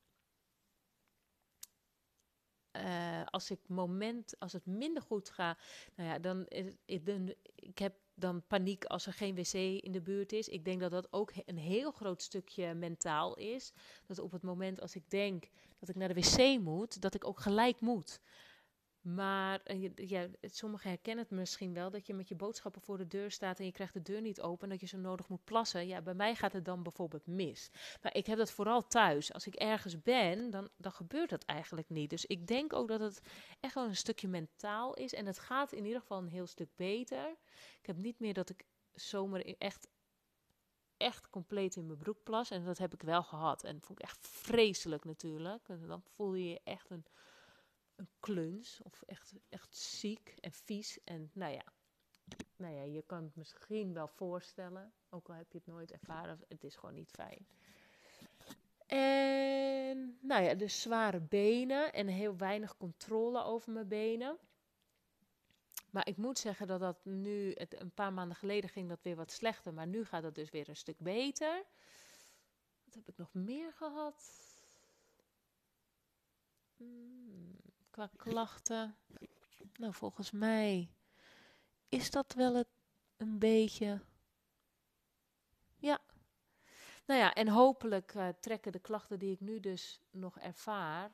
Uh, 2.71 3.21
als 3.25 3.51
ik 3.51 3.59
moment, 3.67 4.39
als 4.39 4.53
het 4.53 4.65
minder 4.65 5.01
goed 5.01 5.29
gaat, 5.29 5.59
nou 5.95 6.09
ja, 6.09 6.19
dan 6.19 6.45
ik, 6.47 6.75
ik 7.55 7.79
heb 7.79 7.93
dan 8.19 8.43
paniek 8.47 8.85
als 8.85 9.05
er 9.05 9.13
geen 9.13 9.35
wc 9.35 9.53
in 9.53 9.91
de 9.91 10.01
buurt 10.01 10.31
is. 10.31 10.47
Ik 10.47 10.65
denk 10.65 10.79
dat 10.79 10.91
dat 10.91 11.13
ook 11.13 11.31
een 11.45 11.57
heel 11.57 11.91
groot 11.91 12.21
stukje 12.21 12.73
mentaal 12.73 13.35
is. 13.37 13.73
Dat 14.05 14.19
op 14.19 14.31
het 14.31 14.41
moment 14.41 14.81
als 14.81 14.95
ik 14.95 15.09
denk 15.09 15.49
dat 15.79 15.89
ik 15.89 15.95
naar 15.95 16.13
de 16.13 16.21
wc 16.21 16.59
moet, 16.59 17.01
dat 17.01 17.13
ik 17.13 17.27
ook 17.27 17.39
gelijk 17.39 17.79
moet. 17.79 18.19
Maar 19.15 19.61
uh, 19.65 19.89
ja, 19.95 20.27
sommigen 20.41 20.89
herkennen 20.89 21.23
het 21.23 21.33
misschien 21.33 21.73
wel 21.73 21.89
dat 21.89 22.07
je 22.07 22.13
met 22.13 22.27
je 22.27 22.35
boodschappen 22.35 22.81
voor 22.81 22.97
de 22.97 23.07
deur 23.07 23.31
staat 23.31 23.59
en 23.59 23.65
je 23.65 23.71
krijgt 23.71 23.93
de 23.93 24.01
deur 24.01 24.21
niet 24.21 24.41
open, 24.41 24.69
dat 24.69 24.79
je 24.79 24.87
zo 24.87 24.97
nodig 24.97 25.27
moet 25.27 25.43
plassen. 25.43 25.87
Ja, 25.87 26.01
bij 26.01 26.13
mij 26.13 26.35
gaat 26.35 26.53
het 26.53 26.65
dan 26.65 26.83
bijvoorbeeld 26.83 27.27
mis. 27.27 27.71
Maar 28.01 28.15
ik 28.15 28.25
heb 28.25 28.37
dat 28.37 28.51
vooral 28.51 28.87
thuis. 28.87 29.33
Als 29.33 29.47
ik 29.47 29.55
ergens 29.55 30.01
ben, 30.01 30.49
dan, 30.49 30.69
dan 30.77 30.91
gebeurt 30.91 31.29
dat 31.29 31.43
eigenlijk 31.43 31.89
niet. 31.89 32.09
Dus 32.09 32.25
ik 32.25 32.47
denk 32.47 32.73
ook 32.73 32.87
dat 32.87 32.99
het 32.99 33.21
echt 33.59 33.73
wel 33.73 33.85
een 33.85 33.95
stukje 33.95 34.27
mentaal 34.27 34.93
is. 34.93 35.13
En 35.13 35.25
het 35.25 35.39
gaat 35.39 35.71
in 35.71 35.85
ieder 35.85 36.01
geval 36.01 36.17
een 36.17 36.27
heel 36.27 36.47
stuk 36.47 36.69
beter. 36.75 37.35
Ik 37.79 37.85
heb 37.85 37.97
niet 37.97 38.19
meer 38.19 38.33
dat 38.33 38.49
ik 38.49 38.65
zomaar 38.93 39.41
echt, 39.41 39.87
echt 40.97 41.29
compleet 41.29 41.75
in 41.75 41.85
mijn 41.85 41.99
broek 41.99 42.23
plas. 42.23 42.49
En 42.49 42.65
dat 42.65 42.77
heb 42.77 42.93
ik 42.93 43.01
wel 43.01 43.23
gehad. 43.23 43.63
En 43.63 43.73
dat 43.73 43.85
vond 43.85 43.99
ik 43.99 44.05
echt 44.05 44.27
vreselijk 44.27 45.05
natuurlijk. 45.05 45.67
dan 45.87 46.03
voel 46.15 46.33
je 46.33 46.49
je 46.49 46.61
echt 46.63 46.89
een 46.89 47.05
een 47.99 48.09
kluns 48.19 48.79
of 48.83 49.01
echt, 49.01 49.33
echt 49.49 49.75
ziek 49.75 50.35
en 50.39 50.51
vies. 50.51 51.03
En 51.03 51.31
nou 51.33 51.53
ja, 51.53 51.73
nou 52.55 52.73
ja, 52.73 52.83
je 52.83 53.01
kan 53.01 53.23
het 53.23 53.35
misschien 53.35 53.93
wel 53.93 54.07
voorstellen, 54.07 54.93
ook 55.09 55.29
al 55.29 55.35
heb 55.35 55.51
je 55.51 55.57
het 55.57 55.67
nooit 55.67 55.91
ervaren, 55.91 56.39
het 56.47 56.63
is 56.63 56.75
gewoon 56.75 56.95
niet 56.95 57.11
fijn. 57.11 57.47
En 58.85 60.17
nou 60.21 60.43
ja, 60.43 60.53
de 60.53 60.67
zware 60.67 61.19
benen 61.19 61.93
en 61.93 62.07
heel 62.07 62.37
weinig 62.37 62.77
controle 62.77 63.43
over 63.43 63.71
mijn 63.71 63.87
benen. 63.87 64.37
Maar 65.89 66.07
ik 66.07 66.17
moet 66.17 66.39
zeggen 66.39 66.67
dat 66.67 66.79
dat 66.79 67.05
nu, 67.05 67.53
een 67.55 67.93
paar 67.93 68.13
maanden 68.13 68.37
geleden 68.37 68.69
ging 68.69 68.89
dat 68.89 69.01
weer 69.01 69.15
wat 69.15 69.31
slechter, 69.31 69.73
maar 69.73 69.87
nu 69.87 70.05
gaat 70.05 70.23
het 70.23 70.35
dus 70.35 70.49
weer 70.49 70.69
een 70.69 70.75
stuk 70.75 70.99
beter. 70.99 71.63
Wat 72.83 72.93
heb 72.93 73.07
ik 73.07 73.17
nog 73.17 73.33
meer 73.33 73.73
gehad? 73.73 74.23
Hmm 76.77 77.68
qua 77.99 78.09
klachten. 78.17 78.95
Nou, 79.73 79.93
volgens 79.93 80.31
mij 80.31 80.91
is 81.89 82.11
dat 82.11 82.33
wel 82.33 82.55
het 82.55 82.67
een 83.17 83.39
beetje. 83.39 84.01
Ja. 85.77 85.99
Nou 87.05 87.19
ja, 87.19 87.33
en 87.33 87.47
hopelijk 87.47 88.13
uh, 88.13 88.27
trekken 88.39 88.71
de 88.71 88.79
klachten 88.79 89.19
die 89.19 89.31
ik 89.31 89.39
nu 89.39 89.59
dus 89.59 90.01
nog 90.11 90.39
ervaar, 90.39 91.11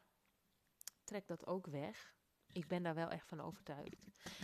trek 1.04 1.28
dat 1.28 1.46
ook 1.46 1.68
weg. 1.68 2.16
Ik 2.52 2.68
ben 2.68 2.84
daar 2.84 2.96
wel 2.96 3.10
echt 3.10 3.28
van 3.28 3.42
overtuigd. 3.42 3.96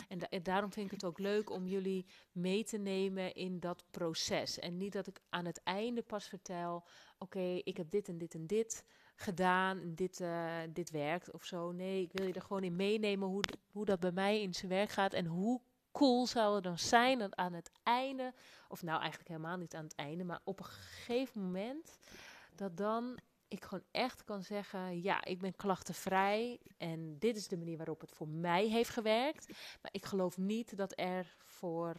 En, 0.07 0.43
daarom 0.43 0.71
vind 0.71 0.85
ik 0.85 0.91
het 0.91 1.05
ook 1.05 1.19
leuk 1.19 1.49
om 1.49 1.67
jullie 1.67 2.05
mee 2.31 2.63
te 2.63 2.77
nemen 2.77 3.33
in 3.33 3.59
dat 3.59 3.83
proces. 3.91 4.59
En 4.59 4.77
niet 4.77 4.93
dat 4.93 5.07
ik 5.07 5.21
aan 5.29 5.45
het 5.45 5.63
einde 5.63 6.01
pas 6.01 6.27
vertel: 6.27 6.87
oké, 7.17 7.61
ik 7.63 7.77
heb 7.77 7.89
dit 7.89 8.07
en 8.07 8.17
dit 8.17 8.33
en 8.33 8.47
dit 8.47 8.85
gedaan, 9.21 9.95
dit, 9.95 10.19
uh, 10.19 10.57
dit 10.69 10.89
werkt 10.91 11.31
of 11.31 11.43
zo. 11.43 11.71
Nee, 11.71 12.01
ik 12.01 12.11
wil 12.13 12.27
je 12.27 12.33
er 12.33 12.41
gewoon 12.41 12.63
in 12.63 12.75
meenemen 12.75 13.27
hoe, 13.27 13.43
hoe 13.71 13.85
dat 13.85 13.99
bij 13.99 14.11
mij 14.11 14.41
in 14.41 14.53
zijn 14.53 14.71
werk 14.71 14.89
gaat 14.89 15.13
en 15.13 15.25
hoe 15.25 15.61
cool 15.91 16.27
zou 16.27 16.55
het 16.55 16.63
dan 16.63 16.79
zijn 16.79 17.19
dat 17.19 17.35
aan 17.35 17.53
het 17.53 17.71
einde, 17.83 18.33
of 18.67 18.81
nou 18.81 18.99
eigenlijk 18.99 19.29
helemaal 19.29 19.57
niet 19.57 19.75
aan 19.75 19.83
het 19.83 19.95
einde, 19.95 20.23
maar 20.23 20.41
op 20.43 20.59
een 20.59 20.65
gegeven 20.65 21.41
moment, 21.41 21.97
dat 22.55 22.77
dan 22.77 23.19
ik 23.47 23.63
gewoon 23.63 23.83
echt 23.91 24.23
kan 24.23 24.43
zeggen: 24.43 25.01
ja, 25.01 25.23
ik 25.23 25.39
ben 25.39 25.55
klachtenvrij 25.55 26.59
en 26.77 27.19
dit 27.19 27.35
is 27.35 27.47
de 27.47 27.57
manier 27.57 27.77
waarop 27.77 28.01
het 28.01 28.11
voor 28.11 28.27
mij 28.27 28.67
heeft 28.67 28.89
gewerkt. 28.89 29.47
Maar 29.81 29.91
ik 29.93 30.05
geloof 30.05 30.37
niet 30.37 30.77
dat 30.77 30.93
er 30.95 31.35
voor, 31.37 31.95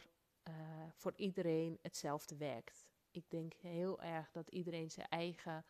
uh, 0.48 0.54
voor 0.94 1.12
iedereen 1.16 1.78
hetzelfde 1.82 2.36
werkt. 2.36 2.86
Ik 3.10 3.30
denk 3.30 3.52
heel 3.52 4.00
erg 4.02 4.30
dat 4.30 4.48
iedereen 4.48 4.90
zijn 4.90 5.08
eigen 5.08 5.64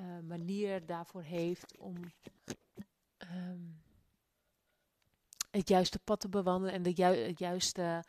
uh, 0.00 0.18
manier 0.20 0.86
daarvoor 0.86 1.22
heeft 1.22 1.78
om 1.78 1.94
um, 3.32 3.82
het 5.50 5.68
juiste 5.68 5.98
pad 5.98 6.20
te 6.20 6.28
bewandelen 6.28 6.74
en 6.74 6.82
de 6.82 7.02
het 7.02 7.38
juiste 7.38 8.04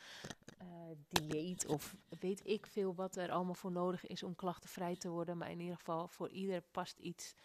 uh, 0.61 0.67
dieet 1.07 1.65
of 1.65 1.95
weet 2.19 2.47
ik 2.47 2.65
veel 2.65 2.95
wat 2.95 3.15
er 3.15 3.31
allemaal 3.31 3.53
voor 3.53 3.71
nodig 3.71 4.07
is 4.07 4.23
om 4.23 4.35
klachtenvrij 4.35 4.95
te 4.95 5.09
worden. 5.09 5.37
Maar 5.37 5.51
in 5.51 5.59
ieder 5.59 5.77
geval 5.77 6.07
voor 6.07 6.29
ieder 6.29 6.61
past 6.61 6.99
iets, 6.99 7.35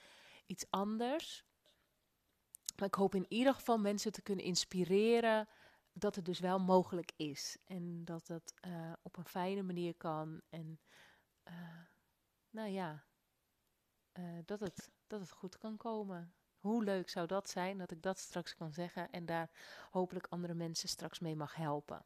iets 0.46 0.64
anders. 0.70 1.44
Maar 2.76 2.88
ik 2.88 2.94
hoop 2.94 3.14
in 3.14 3.26
ieder 3.28 3.54
geval 3.54 3.78
mensen 3.78 4.12
te 4.12 4.22
kunnen 4.22 4.44
inspireren 4.44 5.48
dat 5.92 6.14
het 6.14 6.24
dus 6.24 6.40
wel 6.40 6.58
mogelijk 6.58 7.12
is. 7.16 7.56
En 7.66 8.04
dat 8.04 8.28
het 8.28 8.54
uh, 8.66 8.92
op 9.02 9.16
een 9.16 9.24
fijne 9.24 9.62
manier 9.62 9.94
kan. 9.94 10.40
En 10.48 10.80
nou 12.50 12.68
ja, 12.68 13.04
dat, 14.44 14.60
het, 14.60 14.90
dat 15.06 15.20
het 15.20 15.30
goed 15.30 15.58
kan 15.58 15.76
komen. 15.76 16.34
Hoe 16.56 16.84
leuk 16.84 17.08
zou 17.08 17.26
dat 17.26 17.48
zijn 17.48 17.78
dat 17.78 17.90
ik 17.90 18.02
dat 18.02 18.18
straks 18.18 18.54
kan 18.54 18.72
zeggen 18.72 19.10
en 19.10 19.26
daar 19.26 19.50
hopelijk 19.90 20.26
andere 20.26 20.54
mensen 20.54 20.88
straks 20.88 21.18
mee 21.18 21.36
mag 21.36 21.54
helpen. 21.54 22.04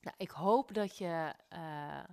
Nou, 0.00 0.16
ik 0.18 0.30
hoop 0.30 0.74
dat 0.74 0.96
je, 0.96 1.34
uh, 1.52 2.04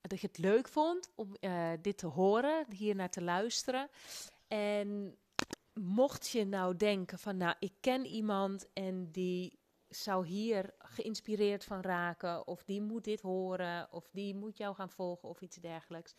dat 0.00 0.20
je 0.20 0.26
het 0.26 0.38
leuk 0.38 0.68
vond 0.68 1.10
om 1.14 1.36
uh, 1.40 1.72
dit 1.80 1.98
te 1.98 2.06
horen, 2.06 2.66
hier 2.72 2.94
naar 2.94 3.10
te 3.10 3.22
luisteren. 3.22 3.88
En 4.48 5.18
mocht 5.72 6.28
je 6.28 6.44
nou 6.44 6.76
denken 6.76 7.18
van, 7.18 7.36
nou, 7.36 7.54
ik 7.58 7.74
ken 7.80 8.06
iemand 8.06 8.72
en 8.72 9.10
die 9.10 9.60
zou 9.88 10.26
hier 10.26 10.74
geïnspireerd 10.78 11.64
van 11.64 11.80
raken, 11.80 12.46
of 12.46 12.64
die 12.64 12.82
moet 12.82 13.04
dit 13.04 13.20
horen, 13.20 13.92
of 13.92 14.10
die 14.10 14.34
moet 14.34 14.56
jou 14.56 14.74
gaan 14.74 14.90
volgen 14.90 15.28
of 15.28 15.40
iets 15.40 15.56
dergelijks. 15.56 16.14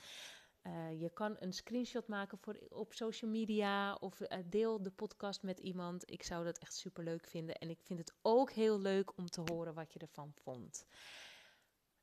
Uh, 0.67 1.02
je 1.02 1.10
kan 1.10 1.36
een 1.39 1.54
screenshot 1.54 2.08
maken 2.08 2.38
voor, 2.38 2.60
op 2.69 2.93
social 2.93 3.32
media 3.32 3.95
of 3.95 4.21
uh, 4.21 4.28
deel 4.45 4.84
de 4.84 4.91
podcast 4.91 5.43
met 5.43 5.60
iemand. 5.60 6.12
Ik 6.12 6.23
zou 6.23 6.43
dat 6.43 6.58
echt 6.58 6.73
super 6.73 7.04
leuk 7.04 7.28
vinden. 7.28 7.58
En 7.58 7.69
ik 7.69 7.80
vind 7.82 7.99
het 7.99 8.13
ook 8.21 8.52
heel 8.52 8.80
leuk 8.80 9.17
om 9.17 9.30
te 9.30 9.41
horen 9.45 9.73
wat 9.73 9.93
je 9.93 9.99
ervan 9.99 10.34
vond. 10.34 10.86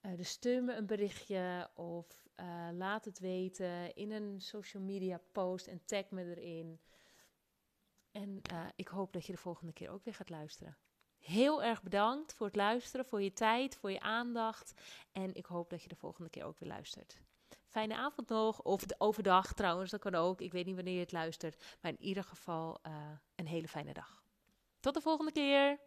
Uh, 0.03 0.17
dus 0.17 0.29
stuur 0.29 0.63
me 0.63 0.75
een 0.75 0.87
berichtje 0.87 1.71
of 1.75 2.29
laat 2.73 3.05
het 3.05 3.19
weten 3.19 3.95
in 3.95 4.11
een 4.11 4.41
social 4.41 4.83
media 4.83 5.21
post 5.33 5.67
en 5.67 5.85
tag 5.85 6.11
me 6.11 6.37
erin. 6.37 6.81
En 8.11 8.43
ik 8.77 8.89
hoop 8.89 9.13
dat 9.13 9.27
je 9.27 9.33
de 9.33 9.39
volgende 9.39 9.73
keer 9.73 9.91
ook 9.91 10.05
weer 10.05 10.15
gaat 10.15 10.31
luisteren. 10.31 10.77
Heel 11.19 11.63
erg 11.63 11.83
bedankt 11.83 12.35
voor 12.35 12.47
het 12.47 12.57
luisteren, 12.57 13.07
voor 13.07 13.23
je 13.23 13.33
tijd, 13.33 13.77
voor 13.77 13.91
je 13.91 14.01
aandacht. 14.01 14.75
En 15.13 15.35
ik 15.35 15.47
hoop 15.47 15.71
dat 15.71 15.83
je 15.83 15.89
de 15.89 15.97
volgende 15.97 16.31
keer 16.31 16.45
ook 16.45 16.59
weer 16.59 16.69
luistert. 16.69 17.21
Fijne 17.71 17.97
avond 17.97 18.29
nog. 18.29 18.63
Of 18.63 18.83
overdag 18.99 19.53
trouwens, 19.53 19.91
dat 19.91 20.01
kan 20.01 20.15
ook. 20.15 20.41
Ik 20.41 20.53
weet 20.53 20.67
niet 20.67 20.75
wanneer 20.75 20.95
je 20.95 21.01
het 21.01 21.13
luistert. 21.13 21.77
Maar 21.81 21.91
in 21.91 22.03
ieder 22.03 22.25
geval 22.25 22.79
uh, 22.87 22.93
een 23.35 23.47
hele 23.47 23.69
fijne 23.69 23.93
dag. 23.93 24.23
Tot 24.81 24.95
de 24.95 25.01
volgende 25.01 25.33
keer. 25.33 25.79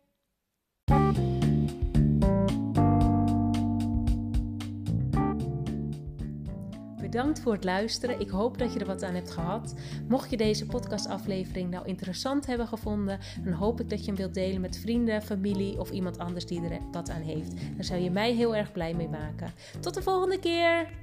Bedankt 7.01 7.39
voor 7.39 7.53
het 7.53 7.63
luisteren. 7.63 8.19
Ik 8.19 8.29
hoop 8.29 8.57
dat 8.57 8.73
je 8.73 8.79
er 8.79 8.85
wat 8.85 9.03
aan 9.03 9.13
hebt 9.13 9.31
gehad. 9.31 9.75
Mocht 10.07 10.29
je 10.29 10.37
deze 10.37 10.65
podcastaflevering 10.65 11.69
nou 11.69 11.85
interessant 11.85 12.45
hebben 12.45 12.67
gevonden, 12.67 13.19
dan 13.43 13.53
hoop 13.53 13.79
ik 13.79 13.89
dat 13.89 13.99
je 13.99 14.05
hem 14.05 14.15
wilt 14.15 14.33
delen 14.33 14.61
met 14.61 14.77
vrienden, 14.77 15.21
familie 15.21 15.79
of 15.79 15.91
iemand 15.91 16.17
anders 16.17 16.45
die 16.45 16.63
er 16.63 16.91
wat 16.91 17.09
aan 17.09 17.21
heeft. 17.21 17.75
Daar 17.75 17.83
zou 17.83 17.99
je 18.01 18.11
mij 18.11 18.33
heel 18.33 18.55
erg 18.55 18.71
blij 18.71 18.93
mee 18.93 19.09
maken. 19.09 19.53
Tot 19.79 19.93
de 19.93 20.01
volgende 20.01 20.39
keer! 20.39 21.01